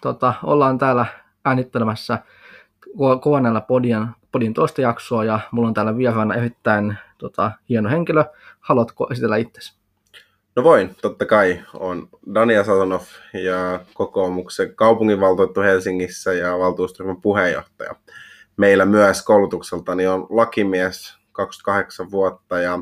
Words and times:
Tota, 0.00 0.34
ollaan 0.42 0.78
täällä 0.78 1.06
äänittelemässä 1.44 2.18
Kovanella 3.20 3.60
podin, 3.60 4.06
podin 4.32 4.54
toista 4.54 4.80
jaksoa 4.80 5.24
ja 5.24 5.40
mulla 5.50 5.68
on 5.68 5.74
täällä 5.74 5.96
vieraana 5.96 6.34
erittäin 6.34 6.98
tota, 7.18 7.50
hieno 7.68 7.90
henkilö. 7.90 8.24
Haluatko 8.60 9.08
esitellä 9.10 9.36
itsesi? 9.36 9.76
No 10.56 10.64
voin, 10.64 10.96
totta 11.02 11.26
kai. 11.26 11.62
On 11.74 12.08
Dania 12.34 12.64
Satanov 12.64 13.02
ja 13.32 13.80
kokoomuksen 13.94 14.74
kaupunginvaltuutettu 14.74 15.60
Helsingissä 15.60 16.32
ja 16.32 16.58
valtuustoryhmän 16.58 17.22
puheenjohtaja. 17.22 17.94
Meillä 18.56 18.84
myös 18.84 19.22
koulutukseltani 19.22 20.06
on 20.06 20.26
lakimies 20.30 21.16
28 21.32 22.10
vuotta 22.10 22.58
ja 22.58 22.78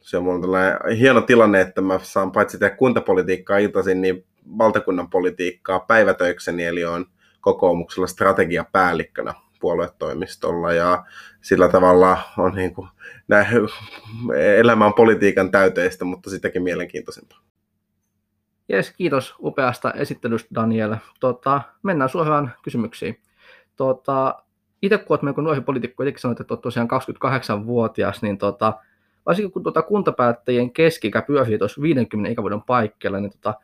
se 0.00 0.16
on 0.16 0.24
mulla 0.24 0.58
hieno 0.98 1.20
tilanne, 1.20 1.60
että 1.60 1.80
mä 1.80 2.00
saan 2.02 2.32
paitsi 2.32 2.58
tehdä 2.58 2.76
kuntapolitiikkaa 2.76 3.58
iltaisin, 3.58 4.00
niin 4.00 4.24
valtakunnan 4.58 5.10
politiikkaa 5.10 5.80
päivätöikseni, 5.80 6.64
eli 6.64 6.84
on 6.84 7.06
kokoomuksella 7.40 8.06
strategiapäällikkönä 8.06 9.34
puoluetoimistolla 9.60 10.72
ja 10.72 11.04
sillä 11.40 11.68
tavalla 11.68 12.18
on 12.38 12.54
niin 12.54 12.74
kuin, 12.74 12.88
nää, 13.28 13.46
elämä 14.56 14.86
on 14.86 14.94
politiikan 14.94 15.50
täyteistä, 15.50 16.04
mutta 16.04 16.30
sitäkin 16.30 16.62
mielenkiintoisempaa. 16.62 17.38
Jes, 18.68 18.90
kiitos 18.90 19.34
upeasta 19.42 19.92
esittelystä 19.92 20.48
Daniel. 20.54 20.96
Tota, 21.20 21.60
mennään 21.82 22.10
suoraan 22.10 22.52
kysymyksiin. 22.62 23.20
Tota, 23.76 24.42
itse 24.82 24.98
kun 24.98 25.06
olet 25.08 25.22
melko 25.22 25.40
nuori 25.40 25.60
poliitikko, 25.60 26.02
itsekin 26.02 26.20
sanoit, 26.20 26.40
että 26.40 26.54
olet 26.54 26.62
tosiaan 26.62 26.88
28-vuotias, 26.88 28.22
niin 28.22 28.38
tota, 28.38 28.72
varsinkin 29.26 29.52
kun 29.52 29.62
tuota 29.62 29.82
kuntapäättäjien 29.82 30.72
keskikä 30.72 31.22
pyörii 31.22 31.58
tuossa 31.58 31.82
50 31.82 32.30
ikävuoden 32.30 32.62
paikkeilla, 32.62 33.20
niin 33.20 33.30
tota, 33.30 33.54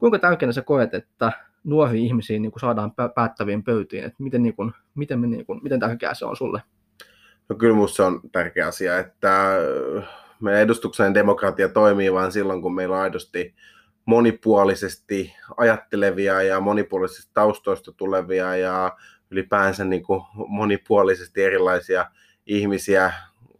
kuinka 0.00 0.18
tärkeänä 0.18 0.52
sä 0.52 0.62
koet, 0.62 0.94
että 0.94 1.32
nuoria 1.64 2.02
ihmisiä 2.02 2.38
niin 2.38 2.52
kuin 2.52 2.60
saadaan 2.60 2.92
päättäviin 3.14 3.64
pöytiin, 3.64 4.04
että 4.04 4.22
miten, 4.22 4.42
niin 4.42 4.56
kuin, 4.56 4.72
miten, 4.94 5.20
me, 5.20 5.26
niin 5.26 5.46
kuin, 5.46 5.60
miten 5.62 5.80
tärkeää 5.80 6.14
se 6.14 6.26
on 6.26 6.36
sulle? 6.36 6.62
No 7.48 7.56
kyllä 7.56 7.74
minusta 7.74 8.06
on 8.06 8.20
tärkeä 8.32 8.66
asia, 8.66 8.98
että 8.98 9.56
meidän 10.40 10.62
edustuksellinen 10.62 11.14
demokratia 11.14 11.68
toimii 11.68 12.12
vain 12.12 12.32
silloin, 12.32 12.62
kun 12.62 12.74
meillä 12.74 12.96
on 12.96 13.02
aidosti 13.02 13.54
monipuolisesti 14.04 15.34
ajattelevia 15.56 16.42
ja 16.42 16.60
monipuolisesti 16.60 17.30
taustoista 17.34 17.92
tulevia 17.92 18.56
ja 18.56 18.96
ylipäänsä 19.30 19.84
niin 19.84 20.02
kuin 20.02 20.22
monipuolisesti 20.48 21.42
erilaisia 21.42 22.10
ihmisiä, 22.46 23.12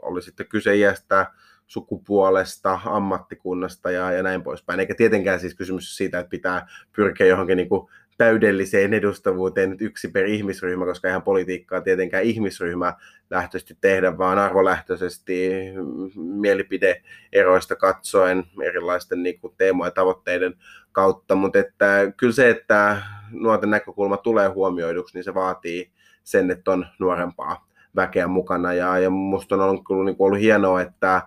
oli 0.03 0.23
sitten 0.23 0.47
kyse 0.47 0.77
iästä, 0.77 1.33
sukupuolesta, 1.71 2.81
ammattikunnasta 2.85 3.91
ja, 3.91 4.13
ja 4.13 4.23
näin 4.23 4.43
poispäin. 4.43 4.81
Eikä 4.81 4.95
tietenkään 4.95 5.41
siis 5.41 5.55
kysymys 5.55 5.97
siitä, 5.97 6.19
että 6.19 6.31
pitää 6.31 6.67
pyrkiä 6.93 7.27
johonkin 7.27 7.57
niin 7.57 7.69
kuin 7.69 7.89
täydelliseen 8.19 8.95
edustavuuteen 8.95 9.71
nyt 9.71 9.83
yksi 9.83 10.09
per 10.09 10.25
ihmisryhmä, 10.25 10.85
koska 10.85 11.09
ihan 11.09 11.23
politiikkaa 11.23 11.81
tietenkään 11.81 12.25
ihmisryhmä 12.25 12.95
lähtöisesti 13.31 13.77
tehdä, 13.81 14.19
vaan 14.19 14.39
arvolähtöisesti 14.39 15.51
mielipideeroista 16.15 17.77
katsoen 17.77 18.45
erilaisten 18.63 19.23
niin 19.23 19.41
kuin 19.41 19.55
teemojen 19.57 19.89
ja 19.89 19.95
tavoitteiden 19.95 20.55
kautta. 20.93 21.35
Mutta 21.35 21.59
että 21.59 22.13
kyllä 22.17 22.33
se, 22.33 22.51
että 22.51 23.03
nuorten 23.31 23.71
näkökulma 23.71 24.17
tulee 24.17 24.49
huomioiduksi, 24.49 25.17
niin 25.17 25.25
se 25.25 25.35
vaatii 25.35 25.91
sen, 26.25 26.51
että 26.51 26.71
on 26.71 26.87
nuorempaa 26.99 27.69
väkeä 27.97 28.27
mukana. 28.27 28.73
Ja, 28.73 28.99
ja 28.99 29.11
musta 29.11 29.55
on 29.55 29.61
ollut, 29.61 30.05
niin 30.05 30.17
kuin 30.17 30.27
ollut 30.27 30.41
hienoa, 30.41 30.81
että 30.81 31.23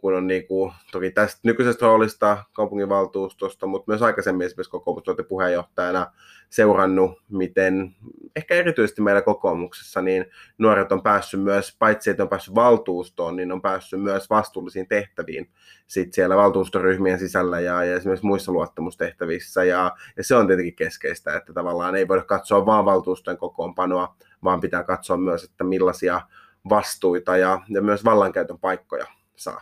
kun 0.00 0.14
on 0.14 0.26
niin 0.26 0.46
kuin, 0.46 0.72
toki 0.92 1.10
tästä 1.10 1.40
nykyisestä 1.42 1.86
roolista 1.86 2.44
kaupunginvaltuustosta, 2.52 3.66
mutta 3.66 3.92
myös 3.92 4.02
aikaisemmin 4.02 4.46
esimerkiksi 4.46 4.70
kokoomustoiden 4.70 5.24
puheenjohtajana 5.24 6.06
seurannut, 6.50 7.22
miten 7.30 7.94
ehkä 8.36 8.54
erityisesti 8.54 9.02
meillä 9.02 9.22
kokoomuksessa 9.22 10.02
niin 10.02 10.26
nuoret 10.58 10.92
on 10.92 11.02
päässyt 11.02 11.42
myös, 11.42 11.76
paitsi 11.78 12.10
että 12.10 12.22
on 12.22 12.28
päässyt 12.28 12.54
valtuustoon, 12.54 13.36
niin 13.36 13.52
on 13.52 13.62
päässyt 13.62 14.02
myös 14.02 14.30
vastuullisiin 14.30 14.88
tehtäviin 14.88 15.50
sit 15.86 16.12
siellä 16.12 16.36
valtuustoryhmien 16.36 17.18
sisällä 17.18 17.60
ja, 17.60 17.84
ja 17.84 17.96
esimerkiksi 17.96 18.26
muissa 18.26 18.52
luottamustehtävissä. 18.52 19.64
Ja, 19.64 19.96
ja 20.16 20.24
se 20.24 20.34
on 20.34 20.46
tietenkin 20.46 20.76
keskeistä, 20.76 21.36
että 21.36 21.52
tavallaan 21.52 21.96
ei 21.96 22.08
voida 22.08 22.22
katsoa 22.22 22.66
vain 22.66 22.84
valtuustojen 22.84 23.38
kokoonpanoa, 23.38 24.16
vaan 24.44 24.60
pitää 24.60 24.82
katsoa 24.82 25.16
myös, 25.16 25.44
että 25.44 25.64
millaisia 25.64 26.20
vastuita 26.68 27.36
ja, 27.36 27.60
ja 27.68 27.82
myös 27.82 28.04
vallankäytön 28.04 28.58
paikkoja 28.58 29.06
saa. 29.36 29.60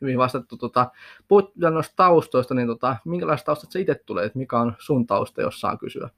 Hyvin 0.00 0.18
vastattu. 0.18 0.56
Tota, 0.56 0.90
puhut 1.28 1.56
noista 1.56 1.92
taustoista, 1.96 2.54
niin 2.54 2.68
tota, 2.68 2.96
minkälaiset 3.04 3.44
taustat 3.44 3.72
se 3.72 3.80
itse 3.80 3.94
tulee, 3.94 4.24
että 4.26 4.38
mikä 4.38 4.58
on 4.58 4.76
sun 4.78 5.06
tausta, 5.06 5.42
jos 5.42 5.60
saa 5.60 5.76
kysyä? 5.76 6.08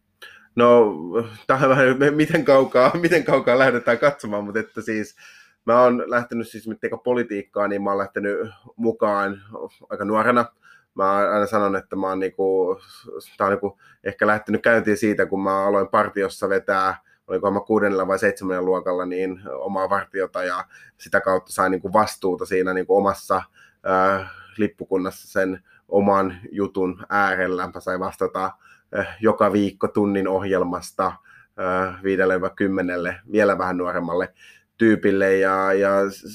No, 0.56 0.92
tähän 1.46 1.70
vähän, 1.70 1.96
miten 2.14 2.44
kaukaa, 2.44 2.90
miten 3.00 3.24
kaukaa 3.24 3.58
lähdetään 3.58 3.98
katsomaan, 3.98 4.44
mutta 4.44 4.60
että 4.60 4.80
siis 4.80 5.16
mä 5.66 5.82
oon 5.82 6.04
lähtenyt 6.06 6.48
siis 6.48 6.68
teko 6.80 6.98
politiikkaa, 6.98 7.68
niin 7.68 7.82
mä 7.82 7.90
oon 7.90 7.98
lähtenyt 7.98 8.50
mukaan 8.76 9.42
aika 9.90 10.04
nuorena. 10.04 10.44
Mä 10.94 11.16
aina 11.16 11.46
sanon, 11.46 11.76
että 11.76 11.96
mä 11.96 12.06
oon 12.06 12.18
niinku, 12.18 12.80
tää 13.36 13.46
on 13.46 13.52
niinku 13.52 13.78
ehkä 14.04 14.26
lähtenyt 14.26 14.62
käyntiin 14.62 14.96
siitä, 14.96 15.26
kun 15.26 15.42
mä 15.42 15.66
aloin 15.66 15.88
partiossa 15.88 16.48
vetää 16.48 16.96
oliko 17.30 17.50
mä 17.50 17.60
kuudennella 17.60 18.08
vai 18.08 18.18
seitsemännellä 18.18 18.66
luokalla, 18.66 19.06
niin 19.06 19.40
omaa 19.52 19.90
vartiota 19.90 20.44
ja 20.44 20.64
sitä 20.98 21.20
kautta 21.20 21.52
sain 21.52 21.70
niin 21.70 21.82
kuin 21.82 21.92
vastuuta 21.92 22.46
siinä 22.46 22.74
niin 22.74 22.86
kuin 22.86 22.98
omassa 22.98 23.42
äh, 23.88 24.30
lippukunnassa 24.56 25.28
sen 25.28 25.64
oman 25.88 26.36
jutun 26.52 27.02
äärellä. 27.08 27.70
Mä 27.74 27.80
sain 27.80 28.00
vastata 28.00 28.44
äh, 28.98 29.16
joka 29.20 29.52
viikko 29.52 29.88
tunnin 29.88 30.28
ohjelmasta 30.28 31.06
äh, 31.06 32.02
viidelle 32.02 32.40
vai 32.40 32.50
kymmenelle 32.56 33.16
vielä 33.32 33.58
vähän 33.58 33.76
nuoremmalle 33.76 34.32
tyypille 34.76 35.36
ja, 35.36 35.72
ja 35.72 35.90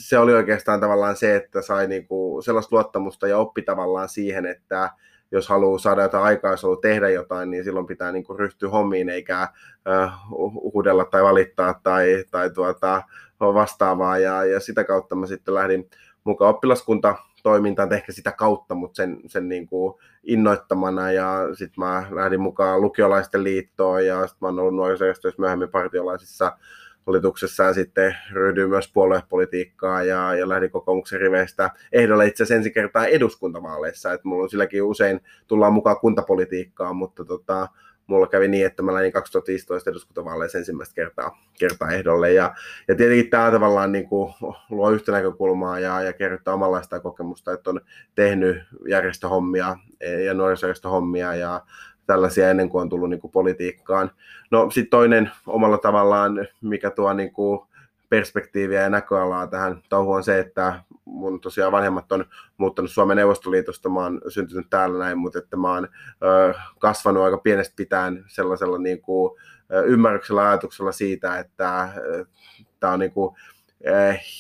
se 0.06 0.18
oli 0.18 0.34
oikeastaan 0.34 0.80
tavallaan 0.80 1.16
se, 1.16 1.36
että 1.36 1.62
sai 1.62 1.88
niinku 1.88 2.42
sellaista 2.46 2.76
luottamusta 2.76 3.28
ja 3.28 3.38
oppi 3.38 3.62
tavallaan 3.62 4.10
siihen, 4.10 4.46
että 4.46 4.90
jos 5.38 5.50
haluaa 5.50 5.80
saada 5.80 6.02
jotain 6.02 6.24
aikaa, 6.24 6.52
jos 6.52 6.66
tehdä 6.82 7.10
jotain, 7.10 7.52
niin 7.52 7.64
silloin 7.64 7.88
pitää 7.88 8.12
niin 8.12 8.24
kuin 8.24 8.40
ryhtyä 8.40 8.70
hommiin 8.70 9.10
eikä 9.10 9.42
äh, 9.42 10.12
huudella 10.74 11.06
tai 11.06 11.24
valittaa 11.24 11.80
tai, 11.84 12.24
tai 12.32 12.50
tuota, 12.50 13.04
vastaavaa. 13.40 14.18
Ja, 14.18 14.46
ja 14.46 14.60
sitä 14.60 14.84
kautta 14.84 15.16
mä 15.16 15.28
sitten 15.28 15.54
lähdin 15.54 15.90
mukaan 16.24 16.50
oppilaskunta 16.50 17.16
toimintaan, 17.44 17.94
ehkä 17.94 18.12
sitä 18.12 18.32
kautta, 18.32 18.76
mutta 18.76 18.96
sen, 18.96 19.18
sen 19.28 19.50
niin 19.50 19.68
kuin 19.68 19.94
innoittamana 20.24 21.12
ja 21.12 21.40
sitten 21.54 21.84
mä 21.84 22.08
lähdin 22.12 22.42
mukaan 22.42 22.82
lukiolaisten 22.82 23.44
liittoon 23.44 24.06
ja 24.06 24.28
sitten 24.28 24.38
mä 24.42 24.48
oon 24.48 24.60
ollut 24.60 24.76
nuorisojärjestöissä 24.76 25.42
myöhemmin 25.42 25.70
partiolaisissa 25.70 26.58
hallituksessa 27.06 27.64
ja 27.64 27.74
sitten 27.74 28.16
ryhdyin 28.32 28.70
myös 28.70 28.92
puoluepolitiikkaan 28.94 30.08
ja, 30.08 30.36
ja 30.36 30.50
lähdin 30.50 30.72
kokoomuksen 30.72 31.22
riveistä 31.22 31.70
ehdolle 31.92 32.28
itse 32.28 32.44
asiassa 32.44 32.56
ensi 32.56 32.72
kertaa 32.72 33.06
eduskuntavaaleissa, 33.06 34.14
että 34.14 34.28
mulla 34.28 34.44
on 34.44 34.50
silläkin 34.50 34.84
usein 34.84 35.22
tullaan 35.48 35.74
mukaan 35.74 36.00
kuntapolitiikkaan, 36.00 36.96
mutta 36.96 37.26
tota, 37.26 37.68
mulla 38.08 38.28
kävi 38.28 38.48
niin, 38.48 38.66
että 38.66 38.84
mä 38.84 38.94
lähdin 38.94 39.12
2015 39.12 39.90
eduskuntavaaleissa 39.90 40.58
ensimmäistä 40.58 40.96
kertaa, 40.96 41.38
kertaa 41.60 41.92
ehdolle. 41.92 42.34
Ja, 42.34 42.56
ja 42.88 42.96
tietenkin 42.96 43.30
tämä 43.30 43.52
tavallaan 43.52 43.92
niin 43.92 44.10
kuin, 44.10 44.34
luo 44.70 44.90
yhtä 44.92 45.12
näkökulmaa 45.12 45.80
ja, 45.80 46.02
ja 46.02 46.14
kerryttää 46.14 46.54
omanlaista 46.54 47.00
kokemusta, 47.00 47.54
että 47.54 47.70
on 47.70 47.82
tehnyt 48.16 48.58
järjestöhommia 48.88 49.78
ja 50.26 50.34
nuorisojärjestöhommia 50.34 51.36
ja 51.36 51.62
tällaisia 52.08 52.50
ennen 52.50 52.70
kuin 52.70 52.82
on 52.82 52.90
tullut 52.90 53.10
niin 53.10 53.22
kuin 53.22 53.32
politiikkaan. 53.32 54.12
No 54.52 54.70
sitten 54.70 54.90
toinen 54.90 55.32
omalla 55.48 55.78
tavallaan, 55.78 56.48
mikä 56.62 56.90
tuo 56.90 57.14
niin 57.14 57.34
kuin 57.34 57.60
perspektiiviä 58.10 58.82
ja 58.82 58.90
näköalaa 58.90 59.48
tähän 59.48 59.82
touhuun 59.90 60.18
on 60.18 60.24
se, 60.24 60.40
että 60.40 60.84
mun 61.06 61.42
tosiaan 61.42 61.72
vanhemmat 61.72 62.12
on 62.12 62.26
muuttanut 62.58 62.92
Suomen 62.92 63.18
Neuvostoliitosta, 63.18 63.90
mä 63.90 64.00
oon 64.00 64.22
syntynyt 64.28 64.70
täällä 64.70 65.00
näin, 65.00 65.18
mutta 65.18 65.40
että 65.40 65.58
mä 65.58 65.74
oon 65.74 65.88
ö, 66.24 66.54
kasvanut 66.80 67.24
aika 67.24 67.38
pienestä 67.38 67.74
pitäen 67.76 68.24
sellaisella 68.28 68.78
niin 68.78 69.02
kuin, 69.02 69.40
ymmärryksellä 69.86 70.50
ajatuksella 70.50 70.92
siitä, 70.92 71.40
että 71.40 71.90
tämä 72.80 72.94
on 72.94 73.00
niin 73.00 73.12
kuin, 73.12 73.36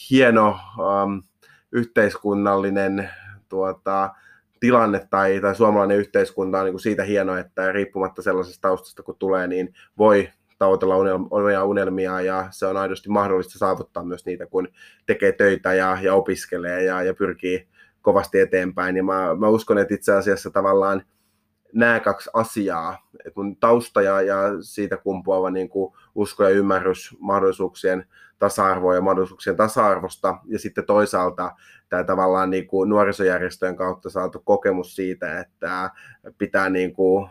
hieno 0.10 0.60
ö, 0.80 0.82
yhteiskunnallinen 1.72 3.10
tuota, 3.50 4.16
tilanne 4.66 5.08
tai, 5.10 5.40
tai 5.42 5.56
suomalainen 5.56 5.98
yhteiskunta 5.98 6.60
on 6.60 6.66
niin 6.66 6.74
kuin 6.74 6.82
siitä 6.82 7.04
hieno, 7.04 7.38
että 7.38 7.72
riippumatta 7.72 8.22
sellaisesta 8.22 8.62
taustasta 8.62 9.04
kun 9.04 9.16
tulee, 9.20 9.48
niin 9.48 9.74
voi 9.98 10.30
tavoitella 10.60 10.96
omia 11.30 11.64
unelmia 11.64 12.22
ja 12.22 12.48
se 12.52 12.66
on 12.66 12.78
aidosti 12.78 13.10
mahdollista 13.10 13.60
saavuttaa 13.60 14.04
myös 14.04 14.26
niitä, 14.26 14.46
kun 14.46 14.68
tekee 15.06 15.32
töitä 15.32 15.74
ja, 15.74 15.98
ja 16.02 16.14
opiskelee 16.14 16.84
ja, 16.84 17.04
ja 17.04 17.14
pyrkii 17.14 17.68
kovasti 18.02 18.40
eteenpäin. 18.40 18.98
Ja 18.98 19.04
mä, 19.04 19.36
mä 19.40 19.48
uskon, 19.48 19.78
että 19.78 19.94
itse 19.94 20.14
asiassa 20.14 20.50
tavallaan 20.52 21.04
nämä 21.74 22.00
kaksi 22.00 22.30
asiaa, 22.34 23.10
mun 23.36 23.58
tausta 23.58 24.02
ja, 24.02 24.22
ja 24.22 24.38
siitä 24.62 24.98
kumpuava 24.98 25.50
niin 25.50 25.70
kuin 25.70 25.94
usko 26.16 26.44
ja 26.44 26.50
ymmärrys 26.50 27.16
mahdollisuuksien 27.20 28.06
tasa-arvoa 28.40 28.96
ja 28.96 29.02
mahdollisuuksien 29.02 29.56
tasa-arvosta, 29.56 30.38
ja 30.46 30.60
sitten 30.60 30.86
toisaalta 30.86 31.52
tämä 31.96 32.04
tavallaan 32.04 32.50
niin 32.50 32.68
kuin 32.68 32.90
nuorisojärjestöjen 32.90 33.76
kautta 33.76 34.10
saatu 34.10 34.42
kokemus 34.46 34.96
siitä, 34.96 35.40
että 35.40 35.90
pitää 36.38 36.70
niin 36.70 36.94
kuin 36.94 37.30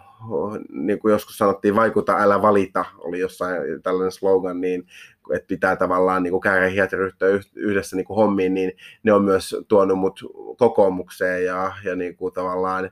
niin 0.70 0.99
kuin 0.99 1.12
joskus 1.12 1.38
sanottiin, 1.38 1.76
vaikuta, 1.76 2.16
älä 2.19 2.43
valita, 2.43 2.84
oli 2.99 3.19
jossain 3.19 3.82
tällainen 3.82 4.12
slogan, 4.12 4.61
niin 4.61 4.87
että 5.34 5.46
pitää 5.49 5.76
tavallaan 5.76 6.22
niin 6.22 6.40
käydä 6.40 6.66
hiat 6.66 6.93
ja 6.93 6.99
ryhtyä 6.99 7.28
yhdessä 7.55 7.96
niin 7.96 8.05
kuin 8.05 8.16
hommiin, 8.16 8.55
niin 8.55 8.72
ne 9.02 9.12
on 9.12 9.25
myös 9.25 9.56
tuonut 9.69 9.99
mut 9.99 10.20
kokoomukseen 10.58 11.44
ja, 11.44 11.72
ja 11.84 11.96
niin 11.96 12.17
kuin 12.17 12.34
tavallaan 12.34 12.90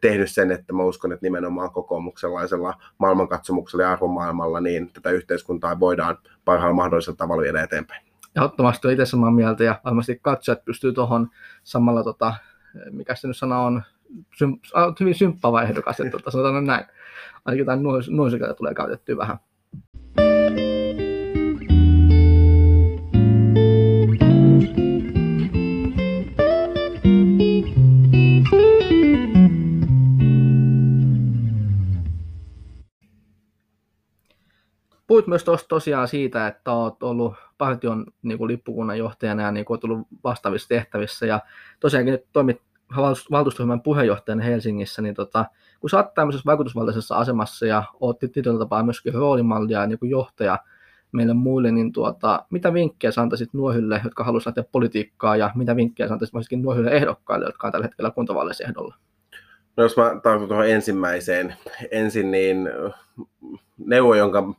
tehnyt 0.00 0.30
sen, 0.30 0.50
että 0.50 0.72
mä 0.72 0.84
uskon, 0.84 1.12
että 1.12 1.26
nimenomaan 1.26 1.70
kokoomuksellaisella 1.70 2.74
maailmankatsomuksella 2.98 3.84
ja 3.84 3.92
arvomaailmalla 3.92 4.60
niin 4.60 4.92
tätä 4.92 5.10
yhteiskuntaa 5.10 5.80
voidaan 5.80 6.18
parhaalla 6.44 6.74
mahdollisella 6.74 7.16
tavalla 7.16 7.42
viedä 7.42 7.62
eteenpäin. 7.62 8.11
Ehdottomasti 8.36 8.86
olen 8.86 8.94
itse 8.94 9.10
samaa 9.10 9.30
mieltä 9.30 9.64
ja 9.64 9.80
varmasti 9.84 10.18
katsojat 10.22 10.64
pystyy 10.64 10.92
tuohon 10.92 11.30
samalla, 11.64 12.04
tota, 12.04 12.34
mikä 12.90 13.14
se 13.14 13.28
nyt 13.28 13.36
sana 13.36 13.60
on, 13.60 13.82
sym, 14.38 14.58
hyvin 15.00 15.14
symppava 15.14 15.62
ehdokas, 15.62 16.00
että 16.00 16.10
tota, 16.10 16.30
sanotaan 16.30 16.66
näin. 16.66 16.84
Ainakin 17.44 17.58
jotain 17.58 17.82
nuorisokäytä 18.10 18.54
tulee 18.54 18.74
käytettyä 18.74 19.16
vähän. 19.16 19.38
Myös 35.32 35.44
tos, 35.44 35.66
tosiaan 35.68 36.08
siitä, 36.08 36.46
että 36.46 36.72
olet 36.72 37.02
ollut 37.02 37.34
partion 37.58 38.06
niin 38.22 38.38
kuin 38.38 38.48
lippukunnan 38.48 38.98
johtajana 38.98 39.42
ja 39.42 39.52
niin 39.52 39.64
kuin, 39.64 39.80
ollut 39.82 40.06
vastaavissa 40.24 40.68
tehtävissä 40.68 41.26
ja 41.26 41.40
tosiaankin 41.80 42.12
nyt 42.12 42.26
toimit 42.32 42.60
valtuustoryhmän 43.30 43.80
puheenjohtajana 43.80 44.42
Helsingissä, 44.42 45.02
niin 45.02 45.14
tota, 45.14 45.44
kun 45.80 45.90
sä 45.90 45.96
oot 45.96 46.14
tämmöisessä 46.14 46.46
vaikutusvaltaisessa 46.46 47.16
asemassa 47.16 47.66
ja 47.66 47.82
oot 48.00 48.18
tietyllä 48.18 48.58
tapaa 48.58 48.82
myöskin 48.82 49.14
roolimallia 49.14 49.80
ja 49.80 49.86
niin 49.86 49.98
kuin 49.98 50.10
johtaja 50.10 50.58
meille 51.12 51.34
muille, 51.34 51.72
niin 51.72 51.92
tuota, 51.92 52.44
mitä 52.50 52.74
vinkkejä 52.74 53.10
sä 53.10 53.22
antaisit 53.22 53.52
nuorille, 53.52 54.00
jotka 54.04 54.24
haluaisivat 54.24 54.56
lähteä 54.56 54.70
politiikkaa 54.72 55.36
ja 55.36 55.50
mitä 55.54 55.76
vinkkejä 55.76 56.08
sä 56.08 56.14
antaisit 56.14 56.34
myöskin 56.34 56.62
nuorille 56.62 56.90
ehdokkaille, 56.90 57.46
jotka 57.46 57.66
on 57.66 57.72
tällä 57.72 57.86
hetkellä 57.86 58.10
kuntavaaleissa 58.10 58.64
ehdolla? 58.64 58.94
No 59.76 59.82
jos 59.82 59.96
mä 59.96 60.20
tartun 60.22 60.48
tuohon 60.48 60.68
ensimmäiseen 60.68 61.54
ensin, 61.90 62.30
niin 62.30 62.68
neuvo, 63.86 64.14
jonka 64.14 64.54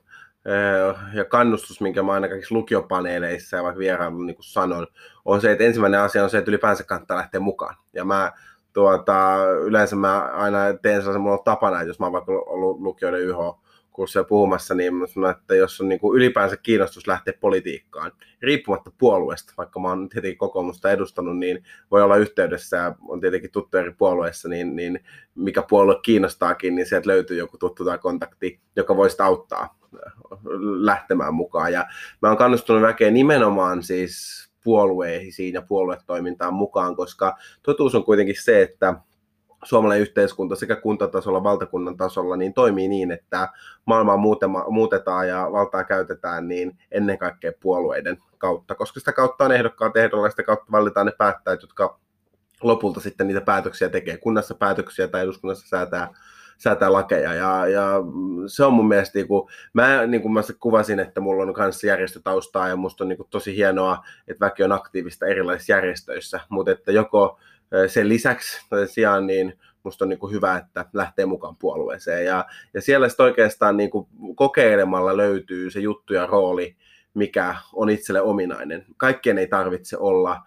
ja 1.13 1.25
kannustus, 1.25 1.81
minkä 1.81 2.03
mä 2.03 2.11
aina 2.11 2.29
kaikissa 2.29 2.55
lukiopaneeleissa 2.55 3.57
ja 3.57 3.63
vaikka 3.63 3.79
vierailu 3.79 4.21
niin 4.21 4.35
sanon, 4.39 4.87
on 5.25 5.41
se, 5.41 5.51
että 5.51 5.63
ensimmäinen 5.63 5.99
asia 5.99 6.23
on 6.23 6.29
se, 6.29 6.37
että 6.37 6.51
ylipäänsä 6.51 6.83
kannattaa 6.83 7.17
lähteä 7.17 7.39
mukaan. 7.39 7.75
Ja 7.93 8.05
mä 8.05 8.31
tuota, 8.73 9.37
yleensä 9.61 9.95
mä 9.95 10.19
aina 10.19 10.59
teen 10.81 11.01
sellaisen, 11.01 11.21
mulla 11.21 11.37
on 11.37 11.43
tapana, 11.43 11.77
että 11.77 11.89
jos 11.89 11.99
mä 11.99 12.05
oon 12.05 12.13
vaikka 12.13 12.31
ollut 12.31 12.79
lukioiden 12.79 13.21
YH 13.21 13.62
kurssia 13.93 14.23
puhumassa, 14.23 14.75
niin 14.75 14.95
mä 14.95 15.07
sanon, 15.07 15.31
että 15.31 15.55
jos 15.55 15.81
on 15.81 15.89
niin 15.89 15.99
kuin 15.99 16.17
ylipäänsä 16.17 16.57
kiinnostus 16.57 17.07
lähteä 17.07 17.33
politiikkaan, 17.39 18.11
riippumatta 18.41 18.91
puolueesta, 18.97 19.53
vaikka 19.57 19.79
mä 19.79 19.89
oon 19.89 20.09
tietenkin 20.09 20.37
kokoomusta 20.37 20.91
edustanut, 20.91 21.37
niin 21.37 21.63
voi 21.91 22.03
olla 22.03 22.17
yhteydessä 22.17 22.77
ja 22.77 22.95
on 23.07 23.21
tietenkin 23.21 23.51
tuttu 23.51 23.77
eri 23.77 23.91
puolueissa, 23.91 24.49
niin, 24.49 24.75
niin 24.75 24.99
mikä 25.35 25.63
puolue 25.69 25.99
kiinnostaakin, 26.03 26.75
niin 26.75 26.85
sieltä 26.85 27.09
löytyy 27.09 27.37
joku 27.37 27.57
tuttu 27.57 27.85
tai 27.85 27.97
kontakti, 27.97 28.59
joka 28.75 28.97
voisi 28.97 29.21
auttaa 29.21 29.77
lähtemään 30.79 31.33
mukaan. 31.33 31.73
Ja 31.73 31.85
mä 32.21 32.27
oon 32.27 32.37
kannustunut 32.37 32.81
väkeä 32.81 33.11
nimenomaan 33.11 33.83
siis 33.83 34.43
puolueisiin 34.63 35.53
ja 35.53 35.61
puoluetoimintaan 35.61 36.53
mukaan, 36.53 36.95
koska 36.95 37.35
totuus 37.63 37.95
on 37.95 38.03
kuitenkin 38.03 38.43
se, 38.43 38.61
että 38.61 38.93
suomalainen 39.63 40.01
yhteiskunta 40.01 40.55
sekä 40.55 40.75
kuntatasolla, 40.75 41.43
valtakunnan 41.43 41.97
tasolla 41.97 42.37
niin 42.37 42.53
toimii 42.53 42.87
niin, 42.87 43.11
että 43.11 43.49
maailmaa 43.85 44.17
muutetaan 44.69 45.27
ja 45.27 45.49
valtaa 45.51 45.83
käytetään 45.83 46.47
niin 46.47 46.77
ennen 46.91 47.17
kaikkea 47.17 47.51
puolueiden 47.59 48.17
kautta, 48.37 48.75
koska 48.75 48.99
sitä 48.99 49.13
kautta 49.13 49.45
on 49.45 49.51
ehdokkaat 49.51 49.97
ehdolla 49.97 50.27
ja 50.27 50.31
sitä 50.31 50.43
kautta 50.43 50.71
valitaan 50.71 51.05
ne 51.05 51.13
päättäjät, 51.17 51.61
jotka 51.61 51.99
lopulta 52.61 52.99
sitten 52.99 53.27
niitä 53.27 53.41
päätöksiä 53.41 53.89
tekee. 53.89 54.17
Kunnassa 54.17 54.55
päätöksiä 54.55 55.07
tai 55.07 55.21
eduskunnassa 55.21 55.67
säätää 55.67 56.13
säätää 56.57 56.93
lakeja. 56.93 57.33
Ja, 57.33 57.67
ja 57.67 57.89
se 58.47 58.65
on 58.65 58.73
mun 58.73 58.87
mielestä, 58.87 59.19
niin 59.19 59.27
kuin, 59.27 59.49
mä, 59.73 60.05
niin 60.07 60.21
kuin 60.21 60.33
mä 60.33 60.41
kuvasin, 60.59 60.99
että 60.99 61.21
mulla 61.21 61.43
on 61.43 61.53
myös 61.57 61.83
järjestötaustaa 61.83 62.67
ja 62.67 62.75
musta 62.75 63.03
on 63.03 63.07
niin 63.07 63.17
kuin, 63.17 63.27
tosi 63.29 63.55
hienoa, 63.55 64.05
että 64.27 64.45
väki 64.45 64.63
on 64.63 64.71
aktiivista 64.71 65.25
erilaisissa 65.25 65.73
järjestöissä, 65.73 66.39
mutta 66.49 66.71
että 66.71 66.91
joko 66.91 67.39
sen 67.87 68.09
lisäksi 68.09 68.65
tai 68.69 68.87
sijaan 68.87 69.27
niin 69.27 69.59
musta 69.83 70.05
on 70.05 70.09
niin 70.09 70.19
kuin 70.19 70.33
hyvä, 70.33 70.57
että 70.57 70.85
lähtee 70.93 71.25
mukaan 71.25 71.55
puolueeseen. 71.55 72.25
Ja, 72.25 72.45
ja 72.73 72.81
siellä 72.81 73.09
sitten 73.09 73.23
oikeastaan 73.23 73.77
niin 73.77 73.89
kuin 73.89 74.07
kokeilemalla 74.35 75.17
löytyy 75.17 75.69
se 75.69 75.79
juttu 75.79 76.13
ja 76.13 76.25
rooli, 76.25 76.75
mikä 77.13 77.55
on 77.73 77.89
itselle 77.89 78.21
ominainen. 78.21 78.85
Kaikkien 78.97 79.37
ei 79.37 79.47
tarvitse 79.47 79.97
olla 79.97 80.41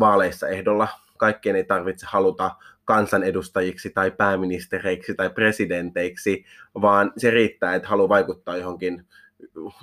vaaleissa 0.00 0.48
ehdolla, 0.48 0.88
kaikkien 1.18 1.56
ei 1.56 1.64
tarvitse 1.64 2.06
haluta 2.08 2.50
kansanedustajiksi 2.84 3.90
tai 3.90 4.10
pääministereiksi 4.10 5.14
tai 5.14 5.30
presidenteiksi, 5.30 6.44
vaan 6.74 7.12
se 7.16 7.30
riittää, 7.30 7.74
että 7.74 7.88
haluaa 7.88 8.08
vaikuttaa 8.08 8.56
johonkin 8.56 9.06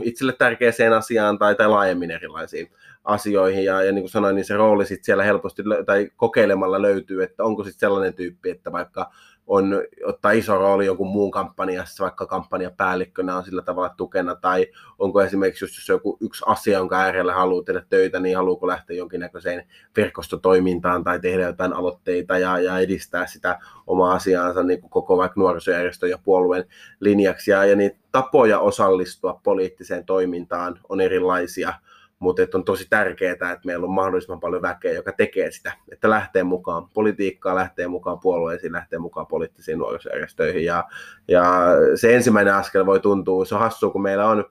itselle 0.01 0.33
tärkeäseen 0.33 0.93
asiaan 0.93 1.39
tai, 1.39 1.55
tai 1.55 1.67
laajemmin 1.67 2.11
erilaisiin 2.11 2.71
asioihin. 3.07 3.65
Ja, 3.65 3.83
ja 3.83 3.91
niin 3.91 4.03
kuin 4.03 4.11
sanoin, 4.11 4.35
niin 4.35 4.45
se 4.45 4.57
rooli 4.57 4.85
sit 4.85 5.03
siellä 5.03 5.23
helposti 5.23 5.63
tai 5.85 6.09
kokeilemalla 6.15 6.81
löytyy, 6.81 7.23
että 7.23 7.43
onko 7.43 7.63
sitten 7.63 7.79
sellainen 7.79 8.13
tyyppi, 8.13 8.49
että 8.49 8.71
vaikka 8.71 9.11
on 9.47 9.81
ottaa 10.05 10.31
iso 10.31 10.57
rooli 10.57 10.85
jonkun 10.85 11.07
muun 11.07 11.31
kampanjassa, 11.31 12.03
vaikka 12.03 12.25
kampanjapäällikkönä 12.25 13.37
on 13.37 13.43
sillä 13.43 13.61
tavalla 13.61 13.93
tukena, 13.97 14.35
tai 14.35 14.67
onko 14.99 15.21
esimerkiksi 15.21 15.65
just 15.65 15.75
jos 15.75 15.89
joku 15.89 16.17
yksi 16.21 16.43
asia, 16.47 16.77
jonka 16.77 16.99
äärellä 16.99 17.33
haluaa 17.33 17.63
tehdä 17.63 17.83
töitä, 17.89 18.19
niin 18.19 18.37
haluuko 18.37 18.67
lähteä 18.67 18.97
jonkinnäköiseen 18.97 19.67
verkostotoimintaan 19.97 21.03
tai 21.03 21.19
tehdä 21.19 21.43
jotain 21.43 21.73
aloitteita 21.73 22.37
ja, 22.37 22.59
ja 22.59 22.79
edistää 22.79 23.27
sitä 23.27 23.59
omaa 23.87 24.13
asiaansa 24.13 24.63
niin 24.63 24.81
kuin 24.81 24.91
koko 24.91 25.17
vaikka 25.17 25.39
nuorisojärjestön 25.39 26.09
ja 26.09 26.17
puolueen 26.23 26.65
linjaksi. 26.99 27.51
Ja, 27.51 27.65
ja 27.65 27.75
niitä 27.75 27.97
tapoja 28.11 28.59
osallistua 28.59 29.39
poliittiseen 29.43 30.05
toimintaan 30.05 30.79
on 30.89 31.01
erilaisia 31.01 31.73
mutta 32.19 32.41
että 32.41 32.57
on 32.57 32.63
tosi 32.63 32.87
tärkeää, 32.89 33.31
että 33.31 33.59
meillä 33.65 33.83
on 33.83 33.91
mahdollisimman 33.91 34.39
paljon 34.39 34.61
väkeä, 34.61 34.93
joka 34.93 35.11
tekee 35.11 35.51
sitä, 35.51 35.73
että 35.91 36.09
lähtee 36.09 36.43
mukaan 36.43 36.89
politiikkaan, 36.89 37.55
lähtee 37.55 37.87
mukaan 37.87 38.19
puolueisiin, 38.19 38.71
lähtee 38.71 38.99
mukaan 38.99 39.27
poliittisiin 39.27 39.77
nuorisojärjestöihin. 39.77 40.65
Ja, 40.65 40.83
ja 41.27 41.65
se 41.95 42.15
ensimmäinen 42.15 42.53
askel 42.53 42.85
voi 42.85 42.99
tuntua, 42.99 43.45
se 43.45 43.55
on 43.55 43.61
hassua, 43.61 43.91
kun 43.91 44.01
meillä 44.01 44.25
on, 44.25 44.45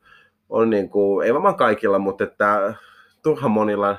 on 0.49 0.71
niin 0.71 0.91
kuin, 0.91 1.27
ei 1.27 1.35
varmaan 1.35 1.57
kaikilla, 1.57 1.99
mutta 1.99 2.25
että 2.25 2.75
turhan 3.23 3.51
monilla 3.51 3.99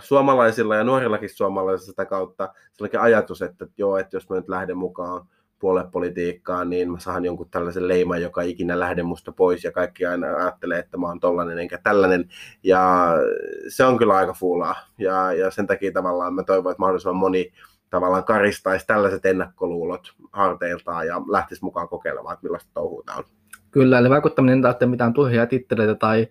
suomalaisilla 0.00 0.76
ja 0.76 0.84
nuorillakin 0.84 1.30
suomalaisilla 1.30 1.90
sitä 1.90 2.04
kautta 2.04 2.52
sellainen 2.72 3.00
ajatus, 3.00 3.42
että 3.42 3.66
joo, 3.76 3.98
että 3.98 4.16
jos 4.16 4.28
mä 4.28 4.36
nyt 4.36 4.48
lähden 4.48 4.76
mukaan 4.76 5.28
puoluepolitiikkaan, 5.58 6.70
niin 6.70 6.92
mä 6.92 6.98
saan 6.98 7.24
jonkun 7.24 7.50
tällaisen 7.50 7.88
leiman, 7.88 8.22
joka 8.22 8.42
ikinä 8.42 8.80
lähde 8.80 9.02
musta 9.02 9.32
pois 9.32 9.64
ja 9.64 9.72
kaikki 9.72 10.06
aina 10.06 10.26
ajattelee, 10.26 10.78
että 10.78 10.96
mä 10.96 11.06
oon 11.06 11.20
tollanen 11.20 11.58
enkä 11.58 11.78
tällainen. 11.78 12.28
Ja 12.62 13.14
se 13.68 13.84
on 13.84 13.98
kyllä 13.98 14.16
aika 14.16 14.32
fuulaa. 14.32 14.76
Ja, 14.98 15.32
ja 15.32 15.50
sen 15.50 15.66
takia 15.66 15.92
tavallaan 15.92 16.34
mä 16.34 16.42
toivon, 16.42 16.70
että 16.70 16.80
mahdollisimman 16.80 17.16
moni 17.16 17.52
tavallaan 17.90 18.24
karistaisi 18.24 18.86
tällaiset 18.86 19.26
ennakkoluulot 19.26 20.12
harteiltaan 20.32 21.06
ja 21.06 21.22
lähtisi 21.30 21.64
mukaan 21.64 21.88
kokeilemaan, 21.88 22.34
että 22.34 22.44
millaista 22.44 22.70
touhua 22.74 23.02
tämä 23.06 23.18
on. 23.18 23.24
Kyllä, 23.70 23.98
eli 23.98 24.10
vaikuttaminen 24.10 24.62
ei 24.80 24.86
mitään 24.86 25.12
turhia 25.12 25.46
titteleitä 25.46 25.94
tai 25.94 26.26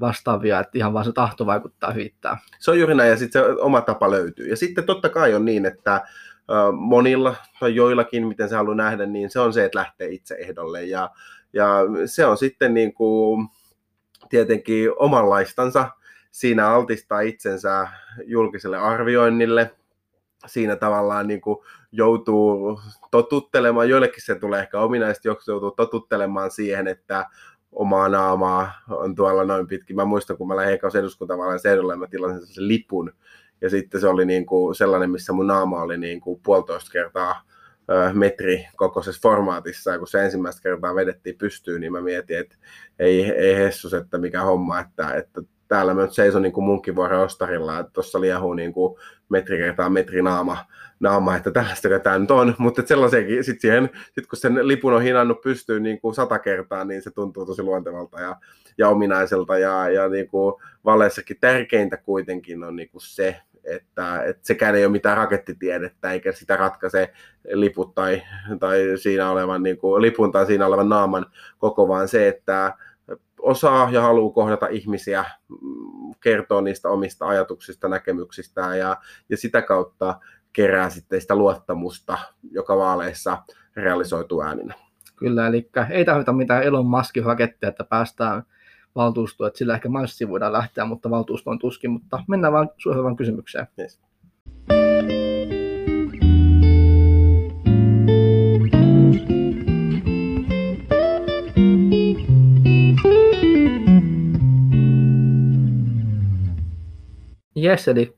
vastaavia, 0.00 0.60
että 0.60 0.78
ihan 0.78 0.92
vaan 0.92 1.04
se 1.04 1.12
tahto 1.12 1.46
vaikuttaa 1.46 1.92
hyvittää. 1.92 2.38
Se 2.58 2.70
on 2.70 2.78
juuri 2.78 2.94
näin, 2.94 3.10
ja 3.10 3.16
sitten 3.16 3.42
se 3.42 3.48
oma 3.48 3.80
tapa 3.80 4.10
löytyy. 4.10 4.48
Ja 4.48 4.56
sitten 4.56 4.84
totta 4.84 5.08
kai 5.08 5.34
on 5.34 5.44
niin, 5.44 5.66
että 5.66 6.02
monilla 6.72 7.34
tai 7.60 7.74
joillakin, 7.74 8.26
miten 8.26 8.48
se 8.48 8.56
haluaa 8.56 8.76
nähdä, 8.76 9.06
niin 9.06 9.30
se 9.30 9.40
on 9.40 9.52
se, 9.52 9.64
että 9.64 9.78
lähtee 9.78 10.08
itse 10.08 10.34
ehdolle. 10.34 10.84
Ja, 10.84 11.10
ja 11.52 11.68
se 12.06 12.26
on 12.26 12.36
sitten 12.36 12.74
niin 12.74 12.94
kuin 12.94 13.48
tietenkin 14.28 14.90
omanlaistansa. 14.96 15.90
Siinä 16.30 16.68
altistaa 16.68 17.20
itsensä 17.20 17.88
julkiselle 18.24 18.78
arvioinnille. 18.78 19.74
Siinä 20.46 20.76
tavallaan 20.76 21.28
niin 21.28 21.40
kuin 21.40 21.58
joutuu 21.92 22.80
totuttelemaan, 23.10 23.88
joillekin 23.88 24.24
se 24.24 24.34
tulee 24.34 24.60
ehkä 24.60 24.80
ominaisesti, 24.80 25.28
joku 25.28 25.42
joutuu 25.46 25.70
totuttelemaan 25.70 26.50
siihen, 26.50 26.88
että 26.88 27.26
omaa 27.72 28.08
naamaa 28.08 28.72
on 28.90 29.14
tuolla 29.14 29.44
noin 29.44 29.66
pitkin. 29.66 29.96
Mä 29.96 30.04
muistan, 30.04 30.36
kun 30.36 30.48
mä 30.48 30.56
lähdin 30.56 30.98
eduskuntavaaleissa 30.98 31.68
ehdolle, 31.68 31.96
mä 31.96 32.06
tilasin 32.06 32.46
sen 32.46 32.68
lipun, 32.68 33.12
ja 33.60 33.70
sitten 33.70 34.00
se 34.00 34.08
oli 34.08 34.24
niin 34.24 34.46
kuin 34.46 34.74
sellainen, 34.74 35.10
missä 35.10 35.32
mun 35.32 35.46
naama 35.46 35.82
oli 35.82 35.98
niin 35.98 36.20
kuin 36.20 36.40
puolitoista 36.44 36.90
kertaa 36.92 37.42
metri 38.12 38.66
kokoisessa 38.76 39.20
formaatissa, 39.22 39.90
ja 39.90 39.98
kun 39.98 40.08
se 40.08 40.24
ensimmäistä 40.24 40.62
kertaa 40.62 40.94
vedettiin 40.94 41.38
pystyyn, 41.38 41.80
niin 41.80 41.92
mä 41.92 42.00
mietin, 42.00 42.38
että 42.38 42.56
ei, 42.98 43.30
ei 43.30 43.56
hessus, 43.56 43.94
että 43.94 44.18
mikä 44.18 44.42
homma, 44.42 44.80
että, 44.80 45.14
että 45.14 45.42
täällä 45.68 45.94
mä 45.94 46.02
nyt 46.02 46.12
seison 46.12 46.42
niin 46.42 46.52
kuin 46.52 46.64
munkkivuoren 46.64 47.18
ostarilla, 47.18 47.78
että 47.78 47.92
tuossa 47.92 48.20
liehuu 48.20 48.54
niin 48.54 48.72
kuin 48.72 48.98
metri 49.28 49.58
kertaa 49.58 49.90
metri 49.90 50.22
naama, 50.22 50.64
naama, 51.04 51.36
että 51.36 51.50
tällaista 51.50 51.88
tämä 52.02 52.18
nyt 52.18 52.30
on, 52.30 52.54
mutta 52.58 52.82
sellaisiakin, 52.86 53.44
sit 53.44 53.60
siihen, 53.60 53.90
sit 54.12 54.26
kun 54.26 54.36
sen 54.36 54.68
lipun 54.68 54.92
on 54.92 55.02
hinannut 55.02 55.40
pystyyn 55.40 55.82
niin 55.82 56.00
kuin 56.00 56.14
sata 56.14 56.38
kertaa, 56.38 56.84
niin 56.84 57.02
se 57.02 57.10
tuntuu 57.10 57.46
tosi 57.46 57.62
luontevalta 57.62 58.20
ja, 58.20 58.36
ja 58.78 58.88
ominaiselta. 58.88 59.58
Ja, 59.58 59.90
ja 59.90 60.08
niin 60.08 60.28
kuin 60.28 60.54
valeissakin 60.84 61.36
tärkeintä 61.40 61.96
kuitenkin 61.96 62.64
on 62.64 62.76
niin 62.76 62.88
kuin 62.88 63.02
se, 63.02 63.40
että, 63.64 64.22
että 64.22 64.46
sekään 64.46 64.74
ei 64.74 64.84
ole 64.84 64.92
mitään 64.92 65.16
rakettitiedettä, 65.16 66.12
eikä 66.12 66.32
sitä 66.32 66.56
ratkaise 66.56 67.12
liput 67.52 67.94
tai, 67.94 68.22
tai 68.60 68.78
siinä 68.96 69.30
olevan 69.30 69.62
niin 69.62 69.78
kuin, 69.78 70.02
lipun 70.02 70.32
tai 70.32 70.46
siinä 70.46 70.66
olevan 70.66 70.88
naaman 70.88 71.26
koko, 71.58 71.88
vaan 71.88 72.08
se, 72.08 72.28
että 72.28 72.74
osaa 73.44 73.88
ja 73.92 74.02
haluaa 74.02 74.34
kohdata 74.34 74.66
ihmisiä, 74.66 75.24
kertoo 76.20 76.60
niistä 76.60 76.88
omista 76.88 77.26
ajatuksista, 77.26 77.88
näkemyksistä 77.88 78.76
ja, 78.76 78.96
ja 79.28 79.36
sitä 79.36 79.62
kautta 79.62 80.20
kerää 80.54 80.90
sitten 80.90 81.20
sitä 81.20 81.34
luottamusta, 81.34 82.18
joka 82.50 82.76
vaaleissa 82.76 83.38
realisoituu 83.76 84.42
ääninä. 84.42 84.74
Kyllä, 85.16 85.46
eli 85.46 85.70
ei 85.90 86.04
tarvita 86.04 86.32
mitään 86.32 86.62
Elon 86.62 86.86
Muskin 86.86 87.24
raketteja, 87.24 87.68
että 87.68 87.84
päästään 87.84 88.42
valtuustoon, 88.94 89.48
että 89.48 89.58
sillä 89.58 89.74
ehkä 89.74 89.88
marssi 89.88 90.28
voidaan 90.28 90.52
lähteä, 90.52 90.84
mutta 90.84 91.10
valtuustoon 91.10 91.58
tuskin, 91.58 91.90
mutta 91.90 92.24
mennään 92.28 92.52
vaan 92.52 92.70
suoraan 92.76 93.16
kysymykseen. 93.16 93.66
Yes. 93.78 94.00
Jes, 107.56 107.88
eli 107.88 108.16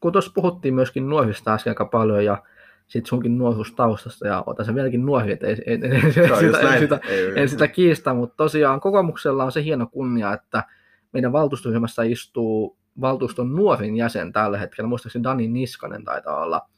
kun 0.00 0.12
tuossa 0.12 0.32
puhuttiin 0.34 0.74
myöskin 0.74 1.08
nuorista 1.08 1.54
äsken 1.54 1.70
aika 1.70 1.84
paljon 1.84 2.24
ja 2.24 2.42
sitten 2.86 3.08
sunkin 3.08 3.38
nuoruustaustasta 3.38 4.26
ja 4.26 4.42
otan 4.46 4.66
sen 4.66 4.74
vieläkin 4.74 5.06
nuori, 5.06 5.32
että 5.32 5.46
ei, 5.46 5.56
ei, 5.66 5.80
ei, 5.82 6.12
sitä, 6.12 6.60
en, 6.74 6.78
sitä, 6.80 7.00
en 7.36 7.48
sitä 7.48 7.68
kiistä, 7.68 8.14
mutta 8.14 8.36
tosiaan 8.36 8.80
kokoomuksella 8.80 9.44
on 9.44 9.52
se 9.52 9.64
hieno 9.64 9.86
kunnia, 9.86 10.32
että 10.32 10.64
meidän 11.12 11.32
valtuustoryhmässä 11.32 12.02
istuu 12.02 12.76
valtuuston 13.00 13.54
nuorin 13.54 13.96
jäsen 13.96 14.32
tällä 14.32 14.58
hetkellä, 14.58 14.88
muistaakseni 14.88 15.22
Dani 15.22 15.48
Niskanen 15.48 16.04
taitaa 16.04 16.42
olla 16.42 16.68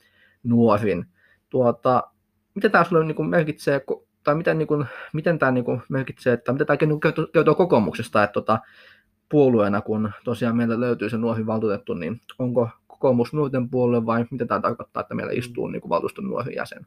nuorin. 0.43 1.07
Tuota, 1.51 2.03
mitä 2.55 2.69
tämä 2.69 2.85
sulle 2.85 3.05
niin 3.05 3.29
merkitsee, 3.29 3.81
tai 4.25 4.35
miten, 4.35 4.59
niin 4.59 4.69
kuin, 4.69 4.87
miten 5.13 5.39
tämä 5.39 5.53
niin 5.53 5.65
kuin 5.65 5.83
merkitsee, 5.89 6.33
että 6.33 6.53
mitä 6.53 6.65
tämä 6.65 6.77
kertoo, 6.77 7.27
kertoo 7.33 7.55
kokoomuksesta, 7.55 8.25
että 8.25 8.33
tuota, 8.33 8.59
puolueena, 9.29 9.81
kun 9.81 10.13
tosiaan 10.25 10.57
meillä 10.57 10.81
löytyy 10.81 11.11
se 11.11 11.19
nuori 11.19 11.47
valtuutettu, 11.47 11.95
niin 11.95 12.21
onko 12.39 12.69
kokoomus 12.99 13.33
nuorten 13.33 13.71
puolelle 13.71 14.07
vai 14.07 14.27
mitä 14.31 14.47
tämä 14.47 14.61
tarkoittaa, 14.61 15.01
että 15.01 15.15
meillä 15.15 15.33
istuu 15.33 15.67
niin 15.67 15.81
kuin 15.81 15.91
valtuuston 15.91 16.25
nuori 16.25 16.55
jäsen? 16.55 16.87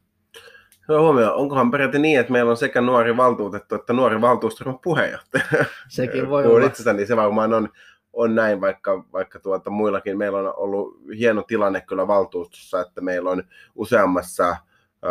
Hyvä 0.87 0.99
huomio. 0.99 1.35
Onkohan 1.35 1.71
peräti 1.71 1.99
niin, 1.99 2.19
että 2.19 2.31
meillä 2.31 2.51
on 2.51 2.57
sekä 2.57 2.81
nuori 2.81 3.17
valtuutettu 3.17 3.75
että 3.75 3.93
nuori 3.93 4.21
valtuuston 4.21 4.79
puheenjohtaja? 4.83 5.43
Sekin 5.87 6.29
voi 6.29 6.45
olla. 6.45 6.65
Itsestä, 6.65 6.93
niin 6.93 7.07
se 7.07 7.15
varmaan 7.15 7.53
on, 7.53 7.69
on 8.13 8.35
näin, 8.35 8.61
vaikka, 8.61 9.05
vaikka 9.13 9.39
tuota, 9.39 9.69
muillakin 9.69 10.17
meillä 10.17 10.39
on 10.39 10.53
ollut 10.57 11.01
hieno 11.17 11.43
tilanne 11.43 11.81
kyllä 11.81 12.07
valtuustossa, 12.07 12.81
että 12.81 13.01
meillä 13.01 13.29
on 13.29 13.43
useammassa 13.75 14.55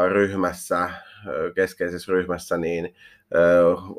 ryhmässä, 0.08 0.90
keskeisessä 1.54 2.12
ryhmässä, 2.12 2.56
niin 2.56 2.94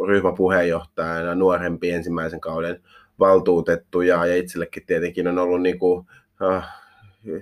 ryhmäpuheenjohtajana 0.08 1.36
nuorempi 1.36 1.91
ensimmäisen 1.91 2.41
kauden 2.41 2.81
valtuutettu 3.20 4.01
ja, 4.01 4.25
ja 4.25 4.36
itsellekin 4.36 4.86
tietenkin 4.86 5.27
on 5.27 5.38
ollut 5.38 5.62
niin 5.62 5.79
kuin, 5.79 6.08
äh, 6.41 6.81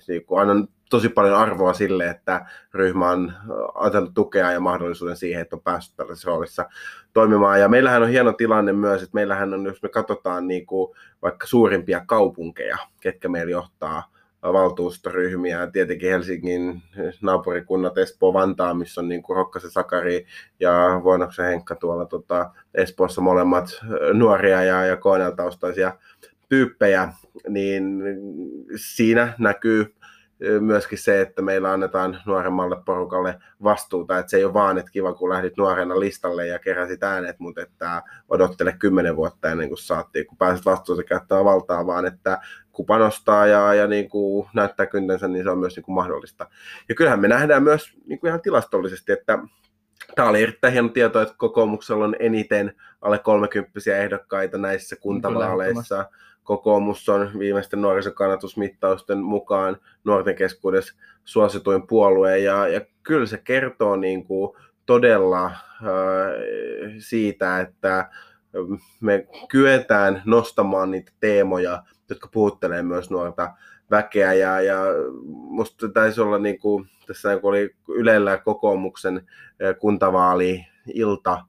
niin 0.08 0.26
kuin 0.26 0.42
annan 0.42 0.68
tosi 0.90 1.10
paljon 1.10 1.38
arvoa 1.38 1.74
sille, 1.74 2.08
että 2.08 2.46
ryhmä 2.74 3.10
on 3.10 3.34
antanut 3.76 4.14
tukea 4.14 4.52
ja 4.52 4.60
mahdollisuuden 4.60 5.16
siihen, 5.16 5.42
että 5.42 5.56
on 5.56 5.62
päässyt 5.62 5.96
tällaisessa 5.96 6.28
roolissa 6.28 6.70
toimimaan. 7.14 7.60
Ja 7.60 7.70
meillähän 7.70 8.04
on 8.04 8.10
hieno 8.10 8.34
tilanne 8.34 8.74
myös, 8.74 9.04
että 9.04 9.16
meillähän 9.16 9.54
on, 9.54 9.66
jos 9.66 9.82
me 9.82 9.90
katsotaan 9.90 10.48
niin 10.48 10.66
kuin 10.66 10.96
vaikka 11.22 11.48
suurimpia 11.48 12.04
kaupunkeja, 12.06 12.78
ketkä 13.02 13.30
meillä 13.30 13.52
johtaa 13.52 14.04
valtuustoryhmiä. 14.44 15.68
Tietenkin 15.68 16.10
Helsingin 16.10 16.82
naapurikunnat 17.22 17.98
Espoo, 17.98 18.34
Vantaa, 18.34 18.74
missä 18.74 19.02
on 19.02 19.10
niin 19.10 19.24
kuin 19.24 19.38
Rokkasen 19.38 19.72
Sakari 19.72 20.26
ja 20.60 21.02
Vuonoksen 21.04 21.46
Henkka 21.46 21.76
tuolla 21.76 22.06
tota, 22.06 22.52
Espoossa 22.74 23.22
molemmat 23.22 23.66
nuoria 24.14 24.64
ja, 24.64 24.86
ja 24.86 24.96
KNL-taustaisia 24.96 25.94
tyyppejä, 26.50 27.14
niin 27.48 28.02
siinä 28.76 29.34
näkyy 29.38 29.96
myöskin 30.60 30.98
se, 30.98 31.22
että 31.22 31.42
meillä 31.42 31.72
annetaan 31.72 32.22
nuoremmalle 32.26 32.78
porukalle 32.86 33.40
vastuuta, 33.64 34.20
että 34.20 34.30
se 34.30 34.38
ei 34.38 34.46
ole 34.46 34.54
vaan, 34.54 34.78
että 34.78 34.92
kiva 34.92 35.14
kun 35.14 35.30
lähdit 35.30 35.58
nuorena 35.58 36.00
listalle 36.00 36.48
ja 36.48 36.60
keräsit 36.60 37.04
äänet, 37.04 37.40
mutta 37.40 37.62
että 37.62 38.04
odottele 38.30 38.76
kymmenen 38.80 39.16
vuotta 39.16 39.50
ennen 39.50 39.68
kuin 39.68 39.78
saattiin, 39.78 40.28
kun 40.28 40.38
pääset 40.38 40.66
vastuuta 40.66 41.04
käyttämään 41.04 41.46
valtaa, 41.46 41.88
vaan 41.88 42.06
että 42.06 42.42
kun 42.72 42.86
panostaa 42.86 43.48
ja, 43.48 43.74
ja 43.74 43.88
niin 43.88 44.10
kuin 44.10 44.48
näyttää 44.54 44.86
kyntensä, 44.86 45.28
niin 45.28 45.44
se 45.44 45.50
on 45.50 45.60
myös 45.60 45.76
niin 45.76 45.84
kuin 45.84 45.96
mahdollista. 45.96 46.48
Ja 46.90 46.96
kyllähän 46.96 47.20
me 47.20 47.28
nähdään 47.28 47.64
myös 47.64 47.98
niin 48.06 48.20
kuin 48.20 48.28
ihan 48.28 48.42
tilastollisesti, 48.42 49.12
että 49.12 49.40
Tämä 50.16 50.30
oli 50.30 50.44
erittäin 50.44 50.74
hieno 50.74 50.90
tieto, 50.90 51.22
että 51.22 51.36
kokoomuksella 51.38 52.06
on 52.06 52.16
eniten 52.20 52.74
alle 53.02 53.20
30 53.20 53.80
ehdokkaita 53.98 54.58
näissä 54.58 54.96
kuntavaaleissa. 54.96 56.10
Kokoomus 56.50 57.10
on 57.10 57.32
viimeisten 57.40 57.82
nuorisokannatusmittausten 57.82 59.18
mukaan 59.18 59.78
nuorten 60.04 60.36
keskuudessa 60.36 60.94
suosituin 61.26 61.88
puolue, 61.88 62.40
ja, 62.40 62.68
ja 62.68 62.82
kyllä 63.04 63.26
se 63.26 63.38
kertoo 63.38 63.96
niin 63.96 64.26
kuin 64.26 64.58
todella 64.86 65.46
äh, 65.46 65.54
siitä, 67.00 67.60
että 67.60 68.10
me 69.02 69.28
kyetään 69.50 70.22
nostamaan 70.26 70.92
niitä 70.92 71.12
teemoja, 71.20 71.84
jotka 72.10 72.30
puhuttelee 72.32 72.84
myös 72.84 73.10
nuorta 73.10 73.54
väkeä, 73.92 74.34
ja, 74.34 74.62
ja 74.62 74.78
musta 75.26 75.90
taisi 75.90 76.22
olla 76.22 76.38
niin 76.38 76.60
kuin, 76.60 76.88
tässä 77.08 77.38
kun 77.38 77.50
oli 77.50 77.76
Ylellä 77.90 78.38
kokoomuksen 78.38 79.28
kuntavaali 79.80 80.66
ilta, 80.94 81.46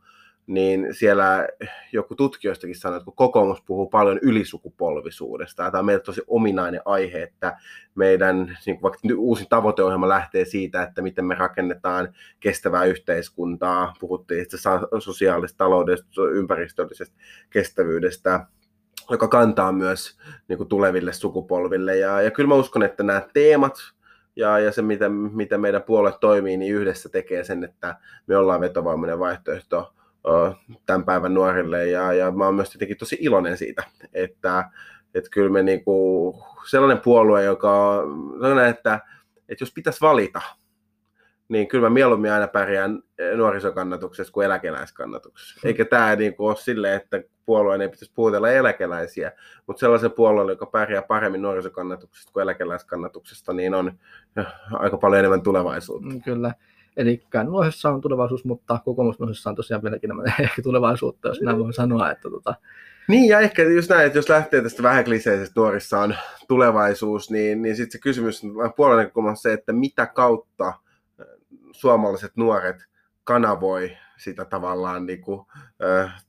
niin 0.50 0.88
siellä 0.90 1.49
joku 1.92 2.14
tutkijoistakin 2.14 2.76
sanoi, 2.76 2.97
että 2.97 3.04
kun 3.04 3.16
kokoomus 3.16 3.62
puhuu 3.62 3.87
paljon 3.87 4.19
ylisukupolvisuudesta, 4.23 5.71
tämä 5.71 5.78
on 5.78 5.87
meille 5.87 6.02
tosi 6.02 6.23
ominainen 6.26 6.80
aihe, 6.85 7.23
että 7.23 7.57
meidän 7.95 8.59
niin 8.66 8.76
kuin 8.76 8.83
vaikka 8.83 8.99
uusi 9.16 9.47
tavoiteohjelma 9.49 10.09
lähtee 10.09 10.45
siitä, 10.45 10.83
että 10.83 11.02
miten 11.02 11.25
me 11.25 11.35
rakennetaan 11.35 12.14
kestävää 12.40 12.85
yhteiskuntaa, 12.85 13.95
puhuttiin 14.00 14.42
itse 14.42 14.57
sosiaalista, 14.99 15.59
taloudellisesta, 15.59 16.23
ympäristöllisestä 16.33 17.16
kestävyydestä, 17.50 18.47
joka 19.11 19.28
kantaa 19.28 19.73
myös 19.73 20.19
niin 20.49 20.57
kuin 20.57 20.69
tuleville 20.69 21.12
sukupolville. 21.12 21.97
Ja, 21.97 22.23
ja 22.23 22.30
kyllä 22.30 22.49
mä 22.49 22.54
uskon, 22.54 22.83
että 22.83 23.02
nämä 23.02 23.23
teemat, 23.33 23.75
ja, 24.37 24.59
ja 24.59 24.73
se, 24.73 24.83
miten, 24.83 25.12
miten 25.12 25.61
meidän 25.61 25.83
puolet 25.83 26.21
toimii, 26.21 26.57
niin 26.57 26.75
yhdessä 26.75 27.09
tekee 27.09 27.45
sen, 27.45 27.64
että 27.64 27.97
me 28.26 28.37
ollaan 28.37 28.61
vetovoimainen 28.61 29.19
vaihtoehto 29.19 29.95
tämän 30.86 31.04
päivän 31.04 31.34
nuorille. 31.34 31.86
Ja, 31.86 32.12
ja 32.12 32.30
mä 32.30 32.44
oon 32.44 32.54
myös 32.54 32.70
tietenkin 32.70 32.96
tosi 32.96 33.16
iloinen 33.20 33.56
siitä, 33.56 33.82
että, 34.12 34.70
että 35.14 35.30
kyllä 35.30 35.50
me 35.50 35.62
niinku, 35.62 36.44
sellainen 36.70 37.02
puolue, 37.04 37.44
joka 37.44 37.90
on, 38.40 38.64
että, 38.68 39.00
että 39.48 39.62
jos 39.62 39.72
pitäisi 39.74 40.00
valita, 40.00 40.40
niin 41.48 41.68
kyllä 41.68 41.88
mä 41.88 41.94
mieluummin 41.94 42.32
aina 42.32 42.48
pärjään 42.48 43.02
nuorisokannatuksessa 43.36 44.32
kuin 44.32 44.44
eläkeläiskannatuksessa. 44.44 45.60
Eikä 45.64 45.84
tämä 45.84 46.16
niin 46.16 46.34
ole 46.38 46.56
silleen, 46.56 46.96
että 46.96 47.22
puolueen 47.46 47.80
ei 47.80 47.88
pitäisi 47.88 48.12
puhutella 48.14 48.50
eläkeläisiä, 48.50 49.32
mutta 49.66 49.80
sellaisen 49.80 50.12
puolueen, 50.12 50.48
joka 50.48 50.66
pärjää 50.66 51.02
paremmin 51.02 51.42
nuorisokannatuksesta 51.42 52.32
kuin 52.32 52.42
eläkeläiskannatuksesta, 52.42 53.52
niin 53.52 53.74
on 53.74 53.92
aika 54.72 54.96
paljon 54.96 55.18
enemmän 55.18 55.42
tulevaisuutta. 55.42 56.14
Kyllä. 56.24 56.54
Eli 56.97 57.23
nuorisessa 57.44 57.90
on 57.90 58.00
tulevaisuus, 58.00 58.44
mutta 58.44 58.78
kokoomusnuorisessa 58.85 59.50
on 59.50 59.56
tosiaan 59.56 59.82
vieläkin 59.82 60.06
enemmän 60.11 60.35
ehkä 60.40 60.62
tulevaisuutta, 60.62 61.28
jos 61.28 61.40
näin 61.40 61.59
voi 61.59 61.73
sanoa. 61.73 62.11
Että 62.11 62.30
tota... 62.30 62.54
Niin, 63.09 63.28
ja 63.28 63.40
ehkä 63.40 63.62
just 63.62 63.90
näin, 63.90 64.06
että 64.06 64.18
jos 64.18 64.28
lähtee 64.28 64.62
tästä 64.62 64.82
vähän 64.82 65.04
kliseisestä 65.04 65.61
nuorissa 65.61 66.00
on 66.00 66.14
tulevaisuus, 66.49 67.30
niin, 67.30 67.62
niin 67.62 67.76
sitten 67.76 67.92
se 67.92 67.99
kysymys 67.99 68.42
puolen 68.76 69.11
on 69.14 69.37
se, 69.37 69.52
että 69.52 69.73
mitä 69.73 70.06
kautta 70.06 70.73
suomalaiset 71.73 72.32
nuoret 72.37 72.76
kanavoi 73.25 73.97
sitä 74.20 74.44
tavallaan 74.44 75.06
niin 75.06 75.20
kuin, 75.20 75.47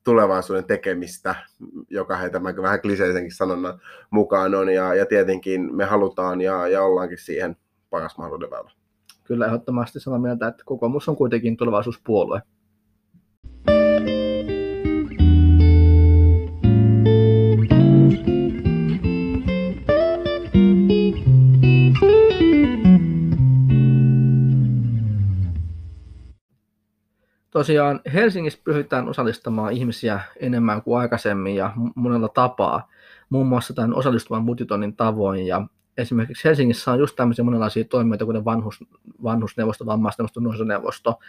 tulevaisuuden 0.04 0.66
tekemistä, 0.66 1.36
joka 1.90 2.18
heitä 2.18 2.44
vähän 2.44 2.82
kliseisenkin 2.82 3.36
sanonnan 3.36 3.82
mukaan 4.10 4.56
on. 4.56 4.74
Ja, 4.74 4.96
ja 4.96 5.06
tietenkin 5.06 5.76
me 5.76 5.86
halutaan 5.86 6.42
ja, 6.42 6.68
ja 6.68 6.84
ollaankin 6.84 7.18
siihen 7.18 7.56
paras 7.90 8.18
mahdollinen 8.18 8.52
väylä 8.52 8.72
kyllä 9.24 9.46
ehdottomasti 9.46 10.00
samaa 10.00 10.20
mieltä, 10.20 10.48
että 10.48 10.64
kokoomus 10.66 11.10
on 11.10 11.16
kuitenkin 11.16 11.58
tulevaisuuspuolue. 11.58 12.42
tosiaan 27.52 28.00
Helsingissä 28.14 28.60
pyritään 28.64 29.10
osallistamaan 29.10 29.74
ihmisiä 29.74 30.22
enemmän 30.40 30.82
kuin 30.82 31.00
aikaisemmin 31.00 31.56
ja 31.56 31.74
monella 31.96 32.28
tapaa, 32.28 32.90
muun 33.30 33.48
muassa 33.48 33.74
tämän 33.74 33.94
osallistuvan 33.94 34.46
budjetoinnin 34.46 34.96
tavoin 34.96 35.48
ja 35.48 35.68
esimerkiksi 35.98 36.44
Helsingissä 36.48 36.92
on 36.92 37.00
just 37.00 37.16
tämmöisiä 37.16 37.46
monenlaisia 37.46 37.86
toimijoita, 37.86 38.26
kuten 38.26 38.46
vanhus, 38.46 38.80
vanhusneuvosto, 39.24 39.86
vammaisneuvosto, 39.86 40.40
nuorisoneuvosto. 40.40 41.20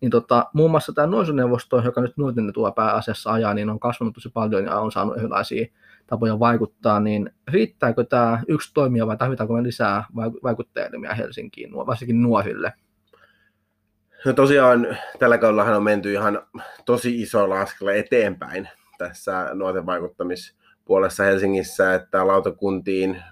Niin 0.00 0.10
tota, 0.10 0.46
muun 0.52 0.70
muassa 0.70 0.92
tämä 0.92 1.06
nuorisoneuvosto, 1.06 1.82
joka 1.84 2.00
nyt 2.00 2.16
nuorten 2.16 2.48
etua 2.48 2.70
pääasiassa 2.70 3.32
ajaa, 3.32 3.54
niin 3.54 3.70
on 3.70 3.80
kasvanut 3.80 4.14
tosi 4.14 4.28
paljon 4.28 4.64
ja 4.64 4.80
on 4.80 4.92
saanut 4.92 5.16
erilaisia 5.16 5.66
tapoja 6.06 6.38
vaikuttaa, 6.38 7.00
niin 7.00 7.30
riittääkö 7.48 8.04
tämä 8.04 8.42
yksi 8.48 8.74
toimija 8.74 9.06
vai 9.06 9.16
tarvitaanko 9.16 9.54
me 9.54 9.62
lisää 9.62 10.04
vaikuttajia 10.42 11.14
Helsinkiin, 11.14 11.74
varsinkin 11.74 12.22
nuorille? 12.22 12.72
No 14.24 14.32
tosiaan 14.32 14.96
tällä 15.18 15.38
kaudella 15.38 15.76
on 15.76 15.82
menty 15.82 16.12
ihan 16.12 16.42
tosi 16.84 17.22
iso 17.22 17.52
askel 17.52 17.88
eteenpäin 17.88 18.68
tässä 18.98 19.50
nuorten 19.54 19.86
vaikuttamispuolessa 19.86 21.22
Helsingissä, 21.22 21.94
että 21.94 22.26
lautakuntiin 22.26 23.22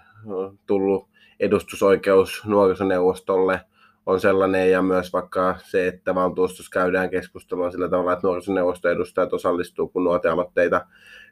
tullut 0.66 1.08
edustusoikeus 1.40 2.42
nuorisoneuvostolle 2.46 3.60
on 4.06 4.20
sellainen 4.20 4.70
ja 4.70 4.82
myös 4.82 5.12
vaikka 5.12 5.56
se, 5.64 5.86
että 5.88 6.14
valtuustossa 6.14 6.70
käydään 6.72 7.10
keskustelua 7.10 7.70
sillä 7.70 7.88
tavalla, 7.88 8.12
että 8.12 8.26
nuorisoneuvoston 8.26 8.92
edustajat 8.92 9.32
osallistuu, 9.32 9.88
kun 9.88 10.04
nuorten 10.04 10.32
aloitteita 10.32 10.86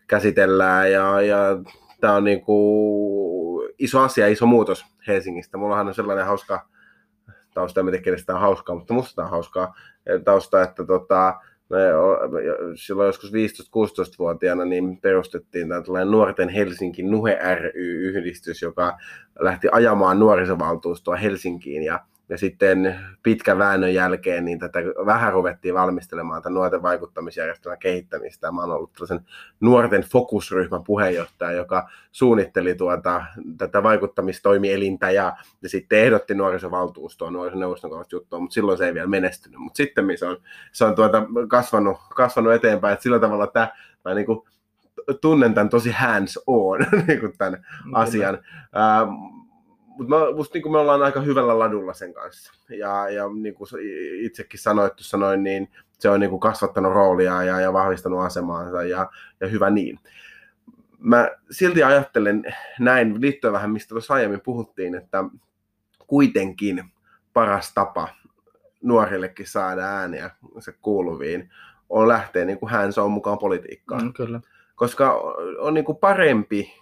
käsitellään 0.06 0.92
ja, 0.92 1.20
ja 1.20 1.38
tämä 2.00 2.14
on 2.14 2.24
niin 2.24 2.40
kuin 2.40 3.70
iso 3.78 4.00
asia, 4.00 4.26
iso 4.26 4.46
muutos 4.46 4.84
Helsingistä. 5.06 5.58
Mullahan 5.58 5.88
on 5.88 5.94
sellainen 5.94 6.26
hauska 6.26 6.68
tausta, 7.54 7.80
en 7.80 7.86
tiedä 7.86 8.02
kenestä 8.02 8.34
on 8.34 8.40
hauskaa, 8.40 8.76
mutta 8.76 8.94
musta 8.94 9.24
on 9.24 9.30
hauskaa 9.30 9.74
tausta, 10.24 10.62
että 10.62 10.86
tota, 10.86 11.34
me 11.68 11.78
silloin 12.74 13.06
joskus 13.06 13.32
15-16-vuotiaana 13.32 14.64
niin 14.64 14.98
perustettiin 15.00 15.68
tällainen 15.68 16.10
Nuorten 16.10 16.48
Helsinki 16.48 17.02
Nuhe 17.02 17.38
ry-yhdistys, 17.54 18.62
joka 18.62 18.98
lähti 19.38 19.68
ajamaan 19.72 20.18
nuorisovaltuustoa 20.18 21.16
Helsinkiin. 21.16 21.82
Ja 21.82 22.00
ja 22.28 22.38
sitten 22.38 22.96
pitkän 23.22 23.58
väännön 23.58 23.94
jälkeen 23.94 24.44
niin 24.44 24.58
tätä 24.58 24.78
vähän 25.06 25.32
ruvettiin 25.32 25.74
valmistelemaan 25.74 26.42
tämän 26.42 26.54
nuorten 26.54 26.82
vaikuttamisjärjestelmän 26.82 27.78
kehittämistä. 27.78 28.52
Mä 28.52 28.62
olen 28.62 28.76
ollut 28.76 28.92
tällaisen 28.92 29.20
nuorten 29.60 30.02
fokusryhmän 30.02 30.84
puheenjohtaja, 30.84 31.52
joka 31.52 31.88
suunnitteli 32.12 32.74
tuota, 32.74 33.24
tätä 33.58 33.82
vaikuttamistoimielintä 33.82 35.10
ja, 35.10 35.36
ja 35.62 35.68
sitten 35.68 35.98
ehdotti 35.98 36.34
nuorisovaltuustoa, 36.34 37.30
nuorisoneuvoston 37.30 37.90
kanssa 37.90 38.16
juttua, 38.16 38.38
mutta 38.38 38.54
silloin 38.54 38.78
se 38.78 38.86
ei 38.86 38.94
vielä 38.94 39.08
menestynyt. 39.08 39.60
Mutta 39.60 39.76
sitten 39.76 40.18
se 40.18 40.26
on, 40.26 40.36
se 40.72 40.84
on 40.84 40.94
tuota 40.94 41.22
kasvanut, 41.48 41.96
kasvanut 42.14 42.52
eteenpäin, 42.52 42.92
että 42.92 43.02
sillä 43.02 43.18
tavalla 43.18 43.46
tämä, 43.46 43.68
mä 44.04 44.14
niin 44.14 44.26
kuin, 44.26 44.42
tunnen 45.20 45.54
tämän 45.54 45.68
tosi 45.68 45.90
hands 45.90 46.38
on 46.46 46.78
niin 47.06 47.20
kuin 47.20 47.38
tämän 47.38 47.66
Kyllä. 47.82 47.98
asian. 47.98 48.38
Mutta 49.98 50.34
musta 50.34 50.58
niin 50.58 50.72
me 50.72 50.78
ollaan 50.78 51.02
aika 51.02 51.20
hyvällä 51.20 51.58
ladulla 51.58 51.92
sen 51.94 52.14
kanssa. 52.14 52.52
Ja, 52.68 53.08
ja 53.08 53.28
niin 53.28 53.54
kuin 53.54 53.68
itsekin 54.20 54.60
sanoit 54.60 54.96
tuossa 54.96 55.16
noin, 55.16 55.42
niin 55.42 55.68
se 55.98 56.10
on 56.10 56.20
niin 56.20 56.30
kuin 56.30 56.40
kasvattanut 56.40 56.92
roolia 56.92 57.42
ja, 57.42 57.60
ja 57.60 57.72
vahvistanut 57.72 58.20
asemaansa 58.20 58.82
ja, 58.82 59.10
ja 59.40 59.48
hyvä 59.48 59.70
niin. 59.70 60.00
Mä 60.98 61.30
silti 61.50 61.82
ajattelen 61.82 62.44
näin, 62.80 63.20
liittyen 63.20 63.52
vähän 63.52 63.70
mistä 63.70 63.88
tuossa 63.88 64.14
aiemmin 64.14 64.40
puhuttiin, 64.40 64.94
että 64.94 65.24
kuitenkin 66.06 66.84
paras 67.32 67.74
tapa 67.74 68.08
nuorillekin 68.82 69.46
saada 69.46 69.82
ääniä 69.82 70.30
se 70.58 70.72
kuuluviin 70.82 71.50
on 71.88 72.08
lähteä 72.08 72.44
niin 72.44 72.58
kuin 72.58 72.70
hän 72.70 72.92
on 72.96 73.10
mukaan 73.10 73.38
politiikkaan. 73.38 74.02
Mm, 74.02 74.12
kyllä. 74.12 74.40
Koska 74.74 75.12
on 75.58 75.74
niin 75.74 75.84
kuin 75.84 75.98
parempi 75.98 76.74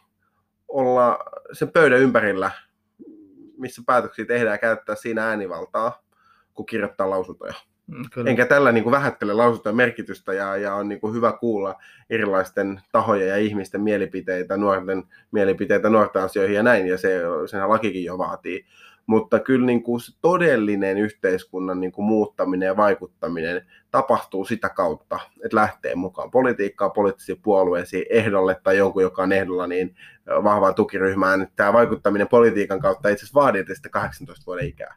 olla 0.68 1.18
sen 1.52 1.68
pöydän 1.68 2.00
ympärillä 2.00 2.50
missä 3.64 3.82
päätöksiä 3.86 4.24
tehdään, 4.24 4.58
käyttää 4.58 4.94
siinä 4.94 5.28
äänivaltaa, 5.28 6.02
kun 6.54 6.66
kirjoittaa 6.66 7.10
lausuntoja. 7.10 7.54
Mm, 7.86 8.04
kyllä. 8.12 8.30
Enkä 8.30 8.46
tällä 8.46 8.72
niin 8.72 8.84
kuin 8.84 8.92
vähättele 8.92 9.32
lausuntojen 9.32 9.76
merkitystä 9.76 10.32
ja, 10.32 10.56
ja 10.56 10.74
on 10.74 10.88
niin 10.88 11.00
kuin 11.00 11.14
hyvä 11.14 11.32
kuulla 11.32 11.74
erilaisten 12.10 12.80
tahojen 12.92 13.28
ja 13.28 13.36
ihmisten 13.36 13.80
mielipiteitä, 13.80 14.56
nuorten 14.56 15.02
mielipiteitä 15.32 15.88
nuorten 15.88 16.22
asioihin 16.22 16.56
ja 16.56 16.62
näin, 16.62 16.86
ja 16.86 16.98
se, 16.98 17.20
sen 17.46 17.68
lakikin 17.68 18.04
jo 18.04 18.18
vaatii 18.18 18.66
mutta 19.06 19.40
kyllä 19.40 19.66
niin 19.66 19.82
kuin 19.82 20.00
todellinen 20.20 20.98
yhteiskunnan 20.98 21.80
niin 21.80 21.92
kuin 21.92 22.04
muuttaminen 22.04 22.66
ja 22.66 22.76
vaikuttaminen 22.76 23.66
tapahtuu 23.90 24.44
sitä 24.44 24.68
kautta, 24.68 25.18
että 25.44 25.56
lähtee 25.56 25.94
mukaan 25.94 26.30
politiikkaa, 26.30 26.90
poliittisiin 26.90 27.40
puolueisiin, 27.42 28.06
ehdolle 28.10 28.56
tai 28.62 28.76
jonkun, 28.76 29.02
joka 29.02 29.22
on 29.22 29.32
ehdolla, 29.32 29.66
niin 29.66 29.94
vahvaan 30.26 30.74
tukiryhmään. 30.74 31.48
Tämä 31.56 31.72
vaikuttaminen 31.72 32.28
politiikan 32.28 32.80
kautta 32.80 33.08
itse 33.08 33.24
asiassa 33.24 33.40
vaadii 33.40 33.64
sitä 33.74 33.88
18 33.88 34.46
vuoden 34.46 34.66
ikää. 34.66 34.96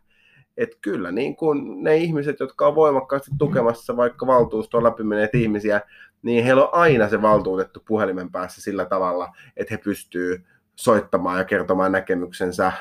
Et 0.57 0.77
kyllä 0.81 1.11
niin 1.11 1.35
kuin 1.35 1.83
ne 1.83 1.97
ihmiset, 1.97 2.39
jotka 2.39 2.67
on 2.67 2.75
voimakkaasti 2.75 3.31
tukemassa 3.37 3.97
vaikka 3.97 4.27
valtuustoon 4.27 4.83
läpimeneet 4.83 5.35
ihmisiä, 5.35 5.81
niin 6.21 6.43
heillä 6.43 6.63
on 6.67 6.73
aina 6.73 7.09
se 7.09 7.21
valtuutettu 7.21 7.83
puhelimen 7.87 8.31
päässä 8.31 8.61
sillä 8.61 8.85
tavalla, 8.85 9.29
että 9.57 9.73
he 9.73 9.77
pystyvät 9.77 10.41
soittamaan 10.75 11.37
ja 11.37 11.45
kertomaan 11.45 11.91
näkemyksensä 11.91 12.71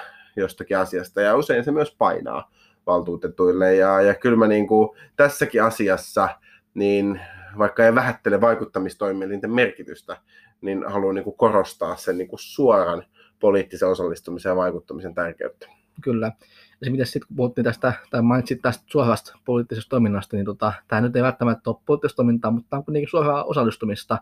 jostakin 0.41 0.79
asiasta 0.79 1.21
ja 1.21 1.37
usein 1.37 1.65
se 1.65 1.73
myös 1.73 1.95
painaa 1.99 2.51
valtuutetuille 2.87 3.75
ja, 3.75 4.01
ja 4.03 4.15
kyllä 4.15 4.37
mä 4.37 4.47
niin 4.47 4.67
kuin 4.67 4.89
tässäkin 5.17 5.63
asiassa 5.63 6.29
niin 6.75 7.21
vaikka 7.59 7.85
ei 7.85 7.95
vähättele 7.95 8.41
vaikuttamistoimielinten 8.41 9.53
merkitystä, 9.53 10.17
niin 10.61 10.85
haluan 10.87 11.15
niin 11.15 11.25
kuin 11.25 11.37
korostaa 11.37 11.97
sen 11.97 12.19
niin 12.19 12.29
kuin 12.29 12.41
suoran 12.41 13.03
poliittisen 13.41 13.89
osallistumisen 13.89 14.51
ja 14.51 14.57
vaikuttamisen 14.57 15.15
tärkeyttä. 15.15 15.67
Kyllä. 16.03 16.33
Ja 16.81 16.85
se, 16.85 16.91
miten 16.91 17.07
sitten 17.07 17.29
kun 17.29 17.37
puhuttiin 17.37 17.65
tästä, 17.65 17.93
tai 18.11 18.23
mainitsit 18.23 18.63
tästä 18.63 18.85
suorasta 18.87 19.39
poliittisesta 19.45 19.91
toiminnasta, 19.91 20.37
niin 20.37 20.47
tota, 20.47 20.73
tämä 20.89 21.01
nyt 21.01 21.17
ei 21.17 21.23
välttämättä 21.23 21.71
ole 21.71 21.79
poliittista 21.87 22.17
toimintaa, 22.17 22.51
mutta 22.51 22.71
tämä 22.71 22.79
on 22.79 22.85
kuitenkin 22.85 23.11
suoraa 23.11 23.45
osallistumista. 23.45 24.19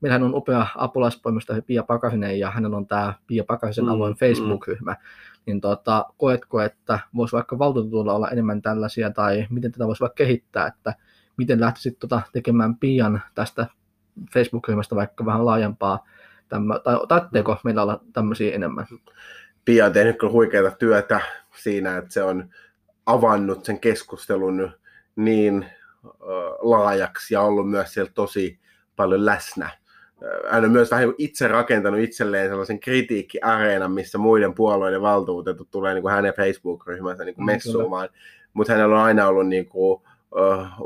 Meillähän 0.00 0.22
on 0.22 0.34
upea 0.34 0.66
apulaispoimistaja 0.76 1.62
Pia 1.62 1.82
Pakarinen, 1.82 2.38
ja 2.38 2.50
hänellä 2.50 2.76
on 2.76 2.86
tämä 2.86 3.14
Pia 3.26 3.44
Pakarisen 3.44 3.84
mm, 3.84 3.90
avoin 3.90 4.12
mm. 4.12 4.16
Niin 5.46 5.60
tota, 5.60 6.06
koetko, 6.18 6.60
että 6.60 6.98
voisi 7.16 7.32
vaikka 7.32 7.58
valtuutetulla 7.58 8.14
olla 8.14 8.30
enemmän 8.30 8.62
tällaisia, 8.62 9.10
tai 9.10 9.46
miten 9.50 9.72
tätä 9.72 9.86
voisi 9.86 10.00
vaikka 10.00 10.16
kehittää, 10.16 10.66
että 10.66 10.94
miten 11.36 11.60
lähtisit 11.60 11.98
tota 11.98 12.22
tekemään 12.32 12.76
Pian 12.76 13.22
tästä 13.34 13.66
Facebook-ryhmästä 14.32 14.96
vaikka 14.96 15.26
vähän 15.26 15.44
laajempaa, 15.44 16.06
tämmö, 16.48 16.80
tai 16.84 16.96
taitteeko 17.08 17.56
meillä 17.64 17.82
olla 17.82 18.00
tämmöisiä 18.12 18.54
enemmän? 18.54 18.86
Pia 19.64 19.86
on 19.86 19.92
tehnyt 19.92 20.18
kyllä 20.18 20.32
huikeaa 20.32 20.70
työtä 20.70 21.20
siinä, 21.56 21.96
että 21.96 22.12
se 22.12 22.22
on 22.22 22.50
avannut 23.06 23.64
sen 23.64 23.80
keskustelun 23.80 24.70
niin 25.16 25.66
laajaksi 26.60 27.34
ja 27.34 27.40
ollut 27.40 27.70
myös 27.70 27.94
siellä 27.94 28.12
tosi 28.14 28.60
paljon 28.96 29.26
läsnä. 29.26 29.70
Hän 30.50 30.64
on 30.64 30.70
myös 30.70 30.90
vähän 30.90 31.14
itse 31.18 31.48
rakentanut 31.48 32.00
itselleen 32.00 32.48
sellaisen 32.48 32.80
kritiikkiareenan, 32.80 33.92
missä 33.92 34.18
muiden 34.18 34.54
puolueiden 34.54 35.02
valtuutetut 35.02 35.70
tulee 35.70 35.94
niin 35.94 36.02
kuin 36.02 36.14
hänen 36.14 36.34
Facebook-ryhmänsä 36.34 37.24
niin 37.24 37.34
kuin 37.34 37.46
messuumaan. 37.46 38.08
Mutta 38.52 38.72
hänellä 38.72 38.96
on 38.96 39.02
aina 39.04 39.28
ollut 39.28 39.48
niin 39.48 39.68
kuin, 39.68 40.02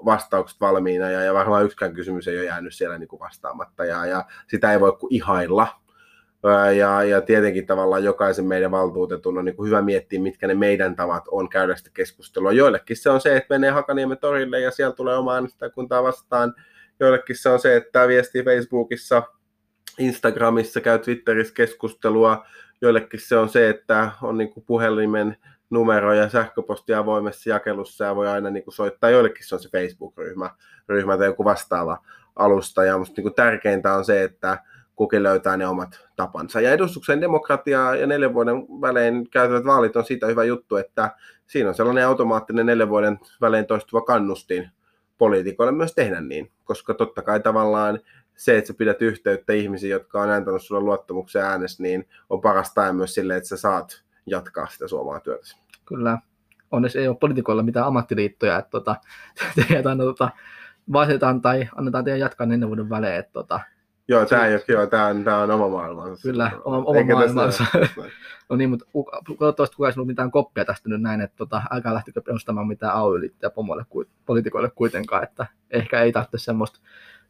vastaukset 0.05 0.61
valmiina 0.61 1.11
ja, 1.11 1.23
ja 1.23 1.35
varmaan 1.35 1.65
yksikään 1.65 1.95
kysymys 1.95 2.29
ei 2.29 2.39
ole 2.39 2.47
jäänyt 2.47 2.75
siellä 2.75 2.99
niin 2.99 3.09
kuin 3.09 3.21
vastaamatta 3.21 3.85
ja, 3.85 4.07
ja 4.07 4.25
sitä 4.47 4.73
ei 4.73 4.81
voi 4.81 4.93
kuin 4.93 5.15
ihailla 5.15 5.69
ja, 6.77 7.03
ja 7.03 7.21
tietenkin 7.21 7.67
tavallaan 7.67 8.05
jokaisen 8.05 8.45
meidän 8.45 8.71
valtuutetun 8.71 9.39
on 9.39 9.45
niin 9.45 9.57
kuin 9.57 9.67
hyvä 9.67 9.83
miettiä, 9.83 10.21
mitkä 10.21 10.47
ne 10.47 10.55
meidän 10.55 10.97
tavat 10.97 11.25
on 11.31 11.49
käydä 11.49 11.77
sitä 11.77 11.91
keskustelua. 11.95 12.53
Joillekin 12.53 12.97
se 12.97 13.11
on 13.11 13.21
se, 13.21 13.37
että 13.37 13.55
menee 13.55 13.71
Hakaniemen 13.71 14.19
torille 14.19 14.61
ja 14.61 14.71
siellä 14.71 14.95
tulee 14.95 15.17
oma 15.17 15.35
äänestäjäkuntaa 15.35 16.03
vastaan. 16.03 16.55
Joillekin 17.01 17.37
se 17.37 17.49
on 17.49 17.61
se, 17.61 17.77
että 17.77 18.09
viestii 18.09 18.43
Facebookissa, 18.43 19.23
Instagramissa, 19.99 20.81
käy 20.81 20.99
Twitterissä 20.99 21.55
keskustelua. 21.55 22.47
Joillekin 22.81 23.21
se 23.21 23.37
on 23.37 23.49
se, 23.49 23.69
että 23.69 24.11
on 24.23 24.39
niin 24.39 24.53
kuin 24.53 24.65
puhelimen 24.67 25.37
numero 25.71 26.15
ja 26.15 26.29
sähköposti 26.29 26.95
avoimessa 26.95 27.51
jakelussa 27.51 28.05
ja 28.05 28.17
voi 28.17 28.29
aina 28.29 28.51
niin 28.51 28.65
kuin 28.65 28.75
soittaa. 28.75 29.11
Joillekin 29.11 29.47
se 29.47 29.55
on 29.55 29.61
se 29.61 29.69
Facebook-ryhmä 29.69 30.51
ryhmä 30.89 31.19
tai 31.19 31.27
joku 31.27 31.45
vastaava 31.45 32.05
alusta. 32.37 32.85
Ja 32.85 32.99
musta 32.99 33.15
niin 33.17 33.23
kuin 33.23 33.35
tärkeintä 33.35 33.95
on 33.95 34.05
se, 34.05 34.23
että 34.23 34.59
kukin 34.97 35.23
löytää 35.23 35.57
ne 35.57 35.67
omat 35.67 36.09
tapansa. 36.17 36.61
Ja 36.61 36.73
edustuksen 36.73 37.21
demokratia 37.21 37.95
ja 37.95 38.07
neljän 38.07 38.35
vuoden 38.35 38.57
välein 38.57 39.31
käytävät 39.31 39.65
vaalit 39.65 39.97
on 39.97 40.05
siitä 40.05 40.27
hyvä 40.27 40.45
juttu, 40.45 40.77
että 40.77 41.11
siinä 41.47 41.69
on 41.69 41.75
sellainen 41.75 42.07
automaattinen 42.07 42.67
neljän 42.67 42.89
vuoden 42.89 43.19
välein 43.41 43.67
toistuva 43.67 44.01
kannustin 44.01 44.71
poliitikoille 45.19 45.73
myös 45.73 45.95
tehdä 45.95 46.21
niin, 46.21 46.51
koska 46.65 46.95
totta 46.95 47.23
kai 47.23 47.41
tavallaan 47.41 47.99
se, 48.37 48.59
että 48.59 48.69
sä 48.69 48.75
pidät 48.75 49.03
yhteyttä 49.03 49.53
ihmisiin, 49.53 49.91
jotka 49.91 50.23
on 50.23 50.31
antanut 50.31 50.63
sulle 50.63 50.81
luottamuksen 50.81 51.43
äänestä, 51.43 51.83
niin 51.83 52.09
on 52.31 52.41
paras 52.41 52.75
tae 52.75 52.93
myös 52.93 53.15
sille, 53.15 53.37
että 53.37 53.49
sä 53.49 53.57
saat 53.57 54.05
jatkaa 54.27 54.67
sitä 54.67 54.89
suomaa 54.89 55.21
työtä. 55.21 55.47
Kyllä. 55.85 56.19
Onneksi 56.71 56.99
ei 56.99 57.09
ole 57.09 57.17
poliitikoilla 57.17 57.63
mitään 57.63 57.87
ammattiliittoja, 57.87 58.59
että 58.59 58.71
tota, 58.71 58.97
teidät 59.69 59.87
aina 59.87 60.05
tota, 60.05 60.31
tai 61.43 61.69
annetaan 61.77 62.05
teidän 62.05 62.21
jatkaa 62.21 62.47
neljän 62.47 62.69
vuoden 62.69 62.91
välein. 62.91 63.17
Että, 63.17 63.33
tota, 63.33 63.61
Joo, 64.09 64.27
tämä, 64.27 64.47
ei, 64.47 64.65
joo, 64.69 64.87
tämä, 64.87 65.07
on, 65.07 65.25
tämä 65.25 65.39
on 65.39 65.51
oma 65.51 65.69
maailmansa. 65.69 66.23
Kyllä, 66.23 66.51
oma, 66.65 66.77
oma 66.77 67.15
maailmansa. 67.15 67.65
no 68.49 68.57
niin, 68.57 68.71
mutta 68.71 68.87
toivottavasti 69.39 69.77
kukaan 69.77 69.95
ei 69.99 70.05
mitään 70.05 70.31
koppia 70.31 70.65
tästä 70.65 70.89
nyt 70.89 71.03
näin, 71.03 71.21
että 71.21 71.37
tota, 71.37 71.63
älkää 71.71 71.95
lähtikö 71.95 72.23
perustamaan 72.23 72.67
mitään 72.67 72.95
ay 72.95 73.51
pomoille, 73.55 73.85
poliitikoille 74.27 74.71
kuitenkaan, 74.75 75.25
että 75.25 75.47
ehkä 75.71 76.03
ei 76.03 76.13
tarvitse 76.13 76.39
semmoista 76.39 76.81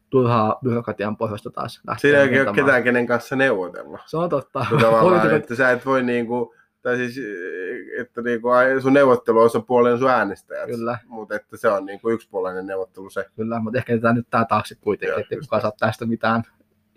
turhaa 0.09 0.59
byrokratian 0.63 1.17
pohjoista 1.17 1.49
taas 1.49 1.81
lähteä 1.87 2.01
Siinä 2.01 2.21
ei 2.21 2.41
ole 2.41 2.53
ketään, 2.53 2.83
kenen 2.83 3.07
kanssa 3.07 3.35
neuvotella. 3.35 3.99
Se 4.05 4.17
on 4.17 4.29
totta. 4.29 4.65
Poliitikot... 5.01 5.31
että 5.31 5.55
sä 5.55 5.71
et 5.71 5.85
voi 5.85 6.03
niinku, 6.03 6.55
tai 6.81 6.97
siis, 6.97 7.19
että 7.99 8.21
niinku, 8.21 8.49
sun 8.81 8.93
neuvottelu 8.93 9.39
on 9.39 9.65
puolen 9.67 9.99
sun 9.99 10.09
äänestäjät. 10.09 10.69
Kyllä. 10.69 10.97
Mutta 11.05 11.35
että 11.35 11.57
se 11.57 11.67
on 11.67 11.85
niinku 11.85 12.09
yksipuolinen 12.09 12.65
neuvottelu 12.65 13.09
se. 13.09 13.25
Kyllä, 13.35 13.59
mutta 13.59 13.77
ehkä 13.77 13.97
tämä 13.97 14.13
nyt 14.13 14.27
tämä 14.29 14.45
taakse 14.45 14.75
kuitenkin, 14.75 15.19
että 15.19 15.35
kukaan 15.39 15.61
saa 15.61 15.71
tästä 15.79 16.05
mitään 16.05 16.43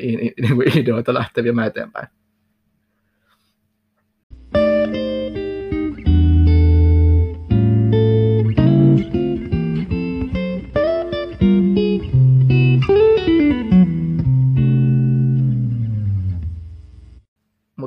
ideoita 0.80 1.14
lähteä 1.14 1.44
viemään 1.44 1.66
eteenpäin. 1.66 2.08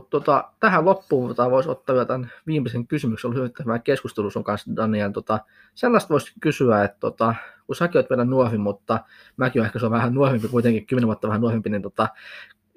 Mutta 0.06 0.20
tota, 0.20 0.50
tähän 0.60 0.86
loppuun 0.86 1.28
tota, 1.28 1.52
voisi 1.52 1.70
ottaa 1.70 1.94
vielä 1.94 2.06
tämän 2.06 2.32
viimeisen 2.48 2.88
kysymyksen. 2.88 3.32
Oli 3.32 3.50
hyvä 3.66 3.80
keskustelu 3.80 4.32
sun 4.32 4.44
kanssa, 4.44 4.76
Daniel. 4.76 5.12
Tota, 5.12 5.40
sellaista 5.76 6.10
voisi 6.10 6.34
kysyä, 6.40 6.84
että 6.84 6.98
tota, 7.00 7.36
kun 7.68 7.76
säkin 7.76 7.98
olet 7.98 8.10
vielä 8.10 8.26
nuovi, 8.26 8.58
mutta 8.58 9.00
mäkin 9.38 9.60
olen 9.62 9.66
ehkä 9.66 9.80
se 9.80 9.86
on 9.86 9.92
vähän 9.92 10.14
nuovempi, 10.14 10.48
kuitenkin 10.48 10.86
10 10.86 11.08
vuotta 11.08 11.28
vähän 11.28 11.42
nuovempi, 11.42 11.70
niin 11.70 11.82
tota, 11.82 12.08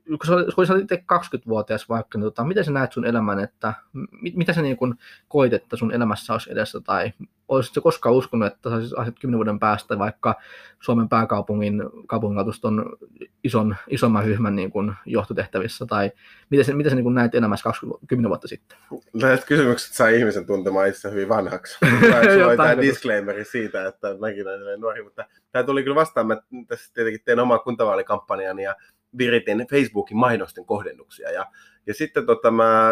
kun 0.08 0.18
kun 0.54 0.66
sä 0.66 0.72
olit 0.72 0.92
20-vuotias 0.92 1.88
vaikka, 1.88 2.18
niin 2.18 2.24
tota, 2.24 2.44
miten 2.44 2.64
sä 2.64 2.72
näet 2.72 2.92
sun 2.92 3.06
elämän, 3.06 3.38
että 3.38 3.74
mit, 4.22 4.36
mitä 4.36 4.52
sä 4.52 4.62
niin 4.62 4.76
kun 4.76 4.98
koit, 5.28 5.52
että 5.52 5.76
sun 5.76 5.92
elämässä 5.92 6.32
olisi 6.32 6.52
edessä, 6.52 6.80
tai 6.80 7.12
olisitko 7.48 7.80
koskaan 7.80 8.14
uskonut, 8.14 8.52
että 8.52 8.70
sä 8.70 8.96
olisit 8.96 9.18
10 9.20 9.38
vuoden 9.38 9.58
päästä 9.58 9.98
vaikka 9.98 10.34
Suomen 10.80 11.08
pääkaupungin 11.08 11.82
kaupunginvaltuuston 12.06 12.96
ison, 13.44 13.76
isomman 13.88 14.24
ryhmän 14.24 14.56
niin 14.56 14.70
kun 14.70 14.94
johtotehtävissä, 15.06 15.86
tai 15.86 16.10
miten 16.50 16.64
sä, 16.64 16.74
miten 16.74 16.90
sä 16.90 16.96
niin 16.96 17.04
kun 17.04 17.14
näet 17.14 17.34
elämässä 17.34 17.64
20, 17.64 18.06
10 18.06 18.28
vuotta 18.28 18.48
sitten? 18.48 18.78
Näistä 19.14 19.46
kysymykset 19.46 19.92
saa 19.92 20.08
ihmisen 20.08 20.46
tuntemaan 20.46 20.88
itse 20.88 21.10
hyvin 21.10 21.28
vanhaksi. 21.28 21.78
tämä 22.56 22.76
disclaimeri 22.80 23.44
siitä, 23.44 23.86
että 23.86 24.08
mäkin 24.20 24.48
olen 24.48 24.80
nuori, 24.80 25.02
mutta 25.02 25.24
tämä 25.52 25.62
tuli 25.62 25.82
kyllä 25.82 25.94
vastaan. 25.94 26.26
Mä 26.26 26.36
tässä 26.68 26.94
tietenkin 26.94 27.20
teen 27.24 27.38
omaa 27.38 27.58
kuntavaalikampanjani 27.58 28.62
ja 28.62 28.76
viritin 29.18 29.66
Facebookin 29.70 30.16
mainosten 30.16 30.64
kohdennuksia. 30.64 31.30
Ja, 31.30 31.46
ja 31.86 31.94
sitten 31.94 32.26
tota, 32.26 32.50
mä 32.50 32.90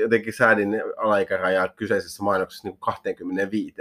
jotenkin 0.00 0.32
säädin 0.32 0.82
alaikärajaa 0.96 1.68
kyseisessä 1.68 2.22
mainoksessa 2.22 2.68
niin 2.68 2.78
25. 2.78 3.74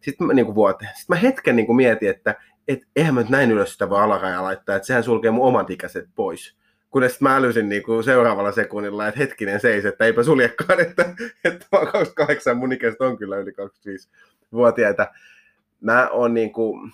Sitten 0.00 0.26
mä, 0.26 0.32
niin 0.32 0.46
kuin 0.46 0.54
vuoteen. 0.54 0.90
Sitten 0.96 1.16
mä 1.16 1.20
hetken 1.20 1.56
niin 1.56 1.66
kuin 1.66 1.76
mietin, 1.76 2.10
että 2.10 2.34
et, 2.68 2.80
eihän 2.96 3.14
mä 3.14 3.20
nyt 3.20 3.30
näin 3.30 3.50
ylös 3.50 3.72
sitä 3.72 3.90
voi 3.90 4.00
alarajaa 4.00 4.42
laittaa, 4.42 4.76
että 4.76 4.86
sehän 4.86 5.04
sulkee 5.04 5.30
mun 5.30 5.46
omat 5.46 5.70
ikäiset 5.70 6.08
pois. 6.14 6.56
Kunnes 6.90 7.20
mä 7.20 7.36
älysin 7.36 7.68
niin 7.68 7.82
kuin 7.82 8.04
seuraavalla 8.04 8.52
sekunnilla, 8.52 9.08
että 9.08 9.20
hetkinen 9.20 9.60
seis, 9.60 9.84
että 9.84 10.04
eipä 10.04 10.22
suljekaan, 10.22 10.80
että, 10.80 11.14
että 11.44 11.66
28 11.70 12.56
mun 12.56 12.72
ikäiset 12.72 13.00
on 13.00 13.18
kyllä 13.18 13.36
yli 13.36 13.50
25-vuotiaita. 13.50 15.06
Mä 15.80 16.08
oon 16.08 16.34
niin 16.34 16.52
kuin, 16.52 16.92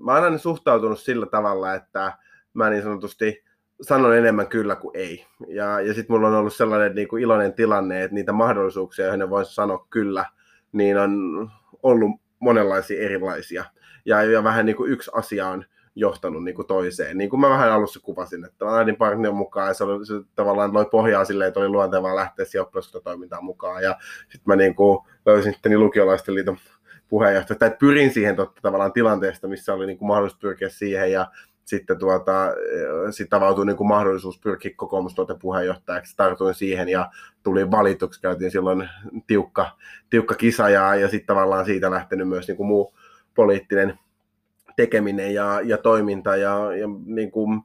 mä 0.00 0.14
oon 0.14 0.24
aina 0.24 0.38
suhtautunut 0.38 1.00
sillä 1.00 1.26
tavalla, 1.26 1.74
että 1.74 2.12
mä 2.54 2.70
niin 2.70 2.82
sanotusti 2.82 3.44
sanon 3.82 4.16
enemmän 4.16 4.46
kyllä 4.46 4.76
kuin 4.76 4.96
ei. 4.96 5.26
Ja, 5.48 5.80
ja 5.80 5.94
sitten 5.94 6.16
mulla 6.16 6.28
on 6.28 6.34
ollut 6.34 6.54
sellainen 6.54 6.94
niin 6.94 7.08
kuin 7.08 7.22
iloinen 7.22 7.52
tilanne, 7.52 8.02
että 8.02 8.14
niitä 8.14 8.32
mahdollisuuksia, 8.32 9.06
joihin 9.06 9.30
voisi 9.30 9.54
sanoa 9.54 9.86
kyllä, 9.90 10.24
niin 10.72 10.98
on 10.98 11.50
ollut 11.82 12.20
monenlaisia 12.38 13.02
erilaisia. 13.02 13.64
Ja, 14.04 14.22
ja 14.22 14.44
vähän 14.44 14.66
niin 14.66 14.76
kuin 14.76 14.92
yksi 14.92 15.10
asia 15.14 15.48
on 15.48 15.64
johtanut 15.94 16.44
niin 16.44 16.54
kuin 16.54 16.66
toiseen. 16.66 17.18
Niin 17.18 17.30
kuin 17.30 17.40
mä 17.40 17.50
vähän 17.50 17.72
alussa 17.72 18.00
kuvasin, 18.00 18.44
että 18.44 18.64
mä 18.64 18.76
lähdin 18.76 18.96
partnerin 18.96 19.36
mukaan 19.36 19.68
ja 19.68 19.74
se, 19.74 19.84
oli, 19.84 20.06
se 20.06 20.14
tavallaan 20.34 20.74
loi 20.74 20.86
pohjaa 20.90 21.24
silleen, 21.24 21.48
että 21.48 21.60
oli 21.60 21.68
luontevaa 21.68 22.16
lähteä 22.16 22.44
siihen 22.44 22.66
toimintaan 23.04 23.44
mukaan. 23.44 23.82
Ja 23.82 23.98
sitten 24.22 24.42
mä 24.44 24.56
niin 24.56 24.74
kuin 24.74 24.98
löysin 25.26 25.52
sitten 25.52 25.80
lukiolaisten 25.80 26.34
liiton 26.34 26.56
puheenjohtaja, 27.08 27.58
tai 27.58 27.76
pyrin 27.78 28.12
siihen 28.12 28.36
totta 28.36 28.60
tavallaan 28.62 28.92
tilanteesta, 28.92 29.48
missä 29.48 29.74
oli 29.74 29.86
niin 29.86 29.98
kuin 29.98 30.06
mahdollisuus 30.06 30.40
pyrkiä 30.40 30.68
siihen 30.68 31.12
ja 31.12 31.30
sitten 31.64 31.98
tuota, 31.98 32.32
sit 33.10 33.34
avautui 33.34 33.66
niin 33.66 33.76
kuin 33.76 33.88
mahdollisuus 33.88 34.40
pyrkiä 34.40 34.72
kokoomustuoten 34.76 35.38
puheenjohtajaksi. 35.38 36.16
Tartuin 36.16 36.54
siihen 36.54 36.88
ja 36.88 37.10
tuli 37.42 37.70
valituksi. 37.70 38.20
Käytiin 38.20 38.50
silloin 38.50 38.88
tiukka, 39.26 39.70
tiukka 40.10 40.34
kisa 40.34 40.68
ja, 40.68 40.94
ja 40.94 41.08
sitten 41.08 41.26
tavallaan 41.26 41.64
siitä 41.64 41.90
lähtenyt 41.90 42.28
myös 42.28 42.48
niin 42.48 42.56
kuin 42.56 42.66
muu 42.66 42.94
poliittinen 43.34 43.98
tekeminen 44.76 45.34
ja, 45.34 45.60
ja 45.64 45.78
toiminta. 45.78 46.36
Ja, 46.36 46.76
ja 46.76 46.86
niin 47.06 47.30
kuin, 47.30 47.60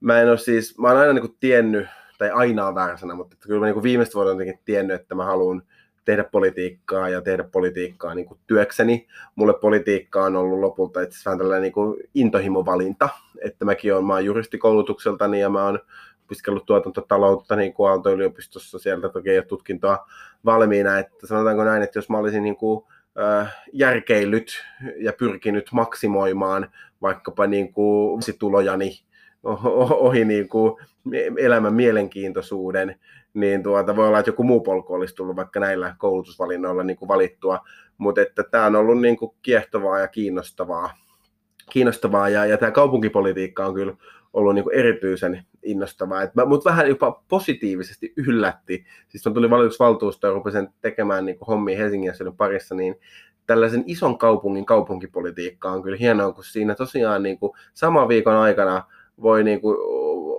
mä 0.00 0.20
en 0.20 0.28
ole 0.28 0.38
siis, 0.38 0.78
mä 0.78 0.88
oon 0.88 0.96
aina 0.96 1.12
niin 1.12 1.26
kuin 1.26 1.36
tiennyt, 1.40 1.86
tai 2.18 2.30
aina 2.30 2.66
on 2.66 2.74
väärä 2.74 2.96
sana, 2.96 3.14
mutta 3.14 3.36
kyllä 3.40 3.60
mä 3.60 3.66
niin 3.66 3.74
kuin 3.74 3.82
viimeistä 3.82 4.14
vuotta 4.14 4.32
olen 4.32 4.58
tiennyt, 4.64 5.00
että 5.00 5.14
mä 5.14 5.24
haluan 5.24 5.62
tehdä 6.08 6.24
politiikkaa 6.24 7.08
ja 7.08 7.20
tehdä 7.20 7.44
politiikkaa 7.44 8.14
niin 8.14 8.26
kuin 8.26 8.40
työkseni. 8.46 9.06
Mulle 9.34 9.54
politiikka 9.54 10.24
on 10.24 10.36
ollut 10.36 10.60
lopulta 10.60 11.00
itse 11.00 11.14
asiassa 11.14 11.38
tällainen 11.38 11.62
niin 11.62 11.72
kuin 11.72 12.02
intohimovalinta, 12.14 13.08
että 13.42 13.64
mäkin 13.64 13.94
olen, 13.94 14.04
mä 14.04 14.12
olen 14.12 14.24
juristikoulutukseltani 14.24 15.40
ja 15.40 15.50
mä 15.50 15.64
oon 15.64 15.78
opiskellut 16.24 16.66
tuotantotaloutta 16.66 17.56
niin 17.56 17.72
kuin 17.72 17.90
Aalto-yliopistossa, 17.90 18.78
sieltä 18.78 19.08
toki 19.08 19.30
ei 19.30 19.38
ole 19.38 19.44
tutkintoa 19.44 20.06
valmiina, 20.44 20.98
että 20.98 21.26
sanotaanko 21.26 21.64
näin, 21.64 21.82
että 21.82 21.98
jos 21.98 22.10
mä 22.10 22.18
olisin 22.18 22.42
niin 22.42 22.56
kuin, 22.56 22.84
järkeillyt 23.72 24.64
ja 24.96 25.12
pyrkinyt 25.12 25.72
maksimoimaan 25.72 26.70
vaikkapa 27.02 27.46
niin 27.46 27.72
kuin 27.72 28.22
tulojani 28.38 29.00
ohi 29.90 30.24
niin 30.24 30.48
kuin 30.48 30.72
elämän 31.38 31.74
mielenkiintoisuuden, 31.74 33.00
niin 33.34 33.62
tuota, 33.62 33.96
voi 33.96 34.08
olla, 34.08 34.18
että 34.18 34.28
joku 34.28 34.42
muu 34.42 34.60
polku 34.60 34.94
olisi 34.94 35.14
tullut 35.14 35.36
vaikka 35.36 35.60
näillä 35.60 35.94
koulutusvalinnoilla 35.98 36.82
niin 36.82 36.96
kuin 36.96 37.08
valittua, 37.08 37.60
mutta 37.98 38.20
että 38.20 38.42
tämä 38.42 38.66
on 38.66 38.76
ollut 38.76 39.00
niin 39.00 39.16
kuin 39.16 39.32
kiehtovaa 39.42 39.98
ja 39.98 40.08
kiinnostavaa, 40.08 40.94
kiinnostavaa 41.70 42.28
ja, 42.28 42.46
ja 42.46 42.58
tämä 42.58 42.72
kaupunkipolitiikka 42.72 43.66
on 43.66 43.74
kyllä 43.74 43.94
ollut 44.32 44.54
niin 44.54 44.64
kuin 44.64 44.76
erityisen 44.76 45.46
innostavaa, 45.62 46.20
mutta 46.46 46.70
vähän 46.70 46.88
jopa 46.88 47.22
positiivisesti 47.28 48.12
yllätti, 48.16 48.84
siis 49.08 49.26
on 49.26 49.34
tuli 49.34 49.50
valitusvaltuusto 49.50 50.26
ja 50.26 50.32
rupesin 50.32 50.68
tekemään 50.80 51.26
niin 51.26 51.38
kuin 51.38 51.46
hommia 51.46 51.78
Helsingin 51.78 52.10
asioiden 52.10 52.36
parissa, 52.36 52.74
niin 52.74 53.00
tällaisen 53.46 53.84
ison 53.86 54.18
kaupungin 54.18 54.66
kaupunkipolitiikka 54.66 55.70
on 55.70 55.82
kyllä 55.82 55.96
hienoa, 55.96 56.32
kun 56.32 56.44
siinä 56.44 56.74
tosiaan 56.74 57.22
niin 57.22 57.38
kuin 57.38 57.52
saman 57.74 58.08
viikon 58.08 58.34
aikana 58.34 58.84
voi 59.22 59.44
niin 59.44 59.60
kuin 59.60 59.76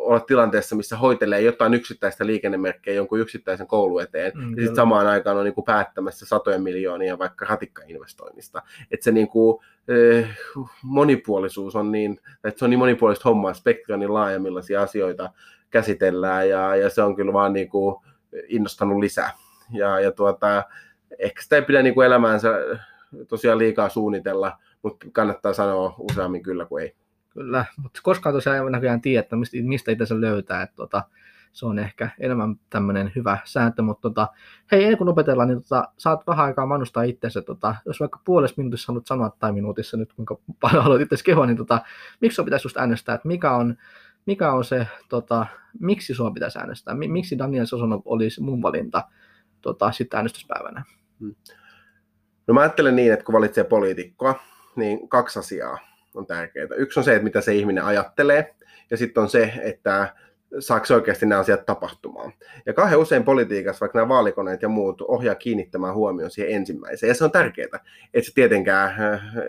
olla 0.10 0.20
tilanteessa, 0.20 0.76
missä 0.76 0.98
hoitelee 0.98 1.42
jotain 1.42 1.74
yksittäistä 1.74 2.26
liikennemerkkiä 2.26 2.94
jonkun 2.94 3.20
yksittäisen 3.20 3.68
koulu 3.68 4.00
eteen, 4.00 4.32
mm, 4.36 4.52
ja 4.52 4.58
sitten 4.58 4.76
samaan 4.76 5.08
aikaan 5.08 5.38
on 5.38 5.44
niin 5.44 5.54
kuin 5.54 5.65
päättämässä 5.65 6.26
satojen 6.26 6.63
miljoonia 6.63 7.20
vaikka 7.20 7.46
ratikkainvestoinnista. 7.46 8.62
Että 8.92 9.04
se 9.04 9.12
niin 9.12 9.28
kuin, 9.28 9.60
eh, 9.88 10.30
monipuolisuus 10.84 11.76
on 11.76 11.92
niin, 11.92 12.20
että 12.44 12.60
se 12.60 12.65
on 12.65 12.70
niin 12.70 12.80
monipuolista 12.80 13.30
hommaa, 13.30 13.54
spektri 13.54 13.94
on 13.94 14.00
niin 14.00 14.13
laaja, 14.13 14.39
millaisia 14.39 14.82
asioita 14.82 15.32
käsitellään, 15.70 16.50
ja, 16.50 16.76
ja 16.76 16.89
se 16.89 17.02
on 17.02 17.15
kyllä 17.15 17.34
vaan 17.34 17.54
niin 17.54 17.70
kuin 17.70 17.96
innostanut 18.48 19.00
lisää. 19.00 19.32
Ja, 19.72 20.00
ja 20.00 20.12
tuota, 20.12 20.63
ehkä 21.20 21.42
sitä 21.42 21.56
ei 21.56 21.62
pidä 21.62 21.82
niin 21.82 21.94
kuin 21.94 22.08
elämäänsä 22.08 22.54
tosiaan 23.28 23.58
liikaa 23.58 23.89
suunnitella, 23.89 24.58
mutta 24.82 25.06
kannattaa 25.12 25.54
sanoa 25.54 25.96
useammin 25.98 26.44
kyllä 26.44 26.65
kuin 26.65 26.84
ei. 26.84 26.96
Kyllä, 27.39 27.65
mutta 27.78 27.99
koskaan 28.04 28.36
tosiaan 28.36 28.65
ei 28.65 28.71
näköjään 28.71 29.02
tiedä, 29.02 29.19
että 29.19 29.36
mistä, 29.36 29.58
mistä 29.62 29.91
itse 29.91 30.21
löytää, 30.21 30.62
että 30.62 30.75
tota, 30.75 31.04
se 31.52 31.65
on 31.65 31.80
ehkä 31.80 32.10
enemmän 32.19 32.56
tämmöinen 32.69 33.12
hyvä 33.15 33.38
sääntö, 33.45 33.82
mutta 33.82 34.02
tota, 34.02 34.28
hei, 34.71 34.84
ennen 34.84 34.97
kuin 34.97 35.10
opetellaan, 35.10 35.47
niin 35.47 35.62
tota, 35.62 35.88
saat 35.97 36.28
vähän 36.28 36.45
aikaa 36.45 36.65
manustaa 36.65 37.04
itsesi, 37.04 37.41
tota, 37.41 37.75
jos 37.86 37.99
vaikka 37.99 38.19
puolessa 38.25 38.54
minuutissa 38.58 38.88
haluat 38.88 39.08
sanoa 39.08 39.30
tai 39.39 39.52
minuutissa 39.52 39.97
nyt, 39.97 40.13
kuinka 40.13 40.38
paljon 40.62 40.84
haluat 40.84 41.02
itse 41.02 41.15
kehoa, 41.25 41.45
niin 41.45 41.58
tota, 41.58 41.82
miksi 42.21 42.36
sinua 42.36 42.45
pitäisi 42.45 42.65
just 42.65 42.78
äänestää, 42.78 43.15
että 43.15 43.28
mikä 43.28 43.52
on, 43.52 43.78
mikä 44.25 44.52
on 44.52 44.63
se, 44.63 44.88
tota, 45.10 45.45
miksi 45.80 46.15
sinua 46.15 46.32
pitäisi 46.32 46.60
äänestää, 46.60 46.95
miksi 46.95 47.38
Daniel 47.38 47.65
Sosonov 47.65 48.02
olisi 48.06 48.41
mun 48.41 48.62
valinta 48.62 49.04
tota, 49.62 49.91
sitten 49.91 50.17
äänestyspäivänä? 50.17 50.84
Hmm. 51.19 51.36
No 52.47 52.54
mä 52.54 52.60
ajattelen 52.60 52.95
niin, 52.95 53.13
että 53.13 53.25
kun 53.25 53.34
valitsee 53.34 53.63
poliitikkoa, 53.63 54.39
niin 54.75 55.10
kaksi 55.10 55.39
asiaa 55.39 55.88
on 56.15 56.26
tärkeää. 56.26 56.67
Yksi 56.78 57.00
on 57.00 57.04
se, 57.04 57.12
että 57.12 57.24
mitä 57.24 57.41
se 57.41 57.56
ihminen 57.56 57.84
ajattelee, 57.84 58.56
ja 58.91 58.98
sitten 58.98 59.24
on 59.24 59.30
se, 59.30 59.54
että 59.62 60.13
saako 60.60 60.93
oikeasti 60.93 61.26
nämä 61.26 61.41
asiat 61.41 61.65
tapahtumaan. 61.65 62.34
Ja 62.65 62.74
kauhean 62.74 63.00
usein 63.00 63.24
politiikassa, 63.24 63.80
vaikka 63.82 64.00
nämä 64.00 64.10
vaalikoneet 64.10 64.62
ja 64.62 64.69
muut, 64.69 65.02
ohjaa 65.02 65.36
kiinnittämään 65.36 65.93
huomioon 65.93 66.32
siihen 66.32 66.56
ensimmäiseen. 66.56 67.08
Ja 67.08 67.13
se 67.13 67.24
on 67.24 67.32
tärkeää, 67.32 67.80
että 68.13 68.28
se 68.28 68.34
tietenkään, 68.34 68.93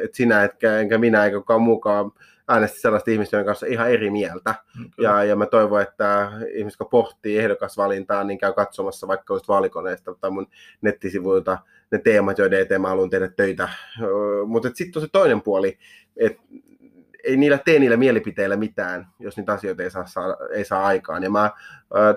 että 0.00 0.16
sinä 0.16 0.44
etkä, 0.44 0.78
enkä 0.78 0.98
minä 0.98 1.24
eikä 1.24 1.38
kukaan 1.38 1.62
muukaan 1.62 2.12
äänesti 2.50 2.80
sellaista 2.80 3.10
ihmistä, 3.10 3.36
joiden 3.36 3.46
kanssa 3.46 3.66
ihan 3.66 3.90
eri 3.90 4.10
mieltä. 4.10 4.54
Mm, 4.78 4.90
ja, 4.98 5.24
ja 5.24 5.36
mä 5.36 5.46
toivon, 5.46 5.82
että 5.82 6.32
ihmiset, 6.54 6.80
jotka 6.80 6.90
pohtii 6.90 7.38
ehdokasvalintaa, 7.38 8.24
niin 8.24 8.38
käy 8.38 8.52
katsomassa 8.52 9.08
vaikka 9.08 9.34
just 9.34 9.48
vaalikoneesta 9.48 10.14
tai 10.14 10.30
mun 10.30 10.46
nettisivuilta 10.80 11.58
ne 11.90 11.98
teemat, 11.98 12.38
joiden 12.38 12.60
eteen 12.60 12.80
mä 12.80 12.88
haluan 12.88 13.10
tehdä 13.10 13.28
töitä. 13.28 13.68
Mutta 14.46 14.70
sitten 14.74 15.00
on 15.00 15.06
se 15.06 15.12
toinen 15.12 15.42
puoli, 15.42 15.78
että 16.16 16.42
ei 17.24 17.36
niillä 17.36 17.58
tee 17.58 17.78
niillä 17.78 17.96
mielipiteillä 17.96 18.56
mitään, 18.56 19.06
jos 19.18 19.36
niitä 19.36 19.52
asioita 19.52 19.82
ei 19.82 19.90
saa, 19.90 20.06
saa, 20.06 20.36
ei 20.52 20.64
saa 20.64 20.86
aikaan. 20.86 21.22
Ja 21.22 21.30
mä 21.30 21.50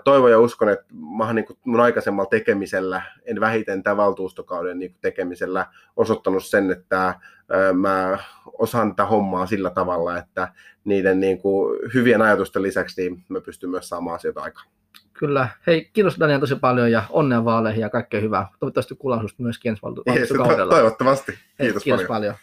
toivon 0.03 0.31
ja 0.31 0.39
uskon, 0.39 0.69
että 0.69 0.85
mä 1.17 1.33
niin 1.33 1.45
mun 1.65 1.79
aikaisemmalla 1.79 2.29
tekemisellä, 2.29 3.01
en 3.25 3.39
vähiten 3.39 3.83
tämän 3.83 3.97
valtuustokauden 3.97 4.79
niin 4.79 4.95
tekemisellä, 5.01 5.65
osoittanut 5.97 6.45
sen, 6.45 6.71
että 6.71 7.15
mä 7.73 8.17
osaan 8.57 8.95
tätä 8.95 9.05
hommaa 9.05 9.45
sillä 9.45 9.69
tavalla, 9.69 10.17
että 10.17 10.47
niiden 10.83 11.19
niin 11.19 11.41
kuin, 11.41 11.79
hyvien 11.93 12.21
ajatusten 12.21 12.61
lisäksi 12.61 13.01
niin 13.01 13.25
mä 13.29 13.41
pystyn 13.41 13.69
myös 13.69 13.89
saamaan 13.89 14.15
asioita 14.15 14.41
aikaan. 14.41 14.67
Kyllä. 15.13 15.47
Hei, 15.67 15.89
kiitos 15.93 16.19
Daniel 16.19 16.39
tosi 16.39 16.55
paljon 16.55 16.91
ja 16.91 17.03
onnea 17.09 17.45
vaaleihin 17.45 17.81
ja 17.81 17.89
kaikkea 17.89 18.21
hyvää. 18.21 18.47
Toivottavasti 18.59 18.95
kuullaan 18.95 19.19
sinusta 19.19 19.43
myös 19.43 19.59
ensi 19.65 19.81
valtuustokaudella. 19.81 20.73
Toivottavasti. 20.73 21.31
Kiitos, 21.31 21.47
Hei, 21.59 21.67
kiitos 21.71 21.83
paljon. 21.83 22.07
paljon. 22.07 22.35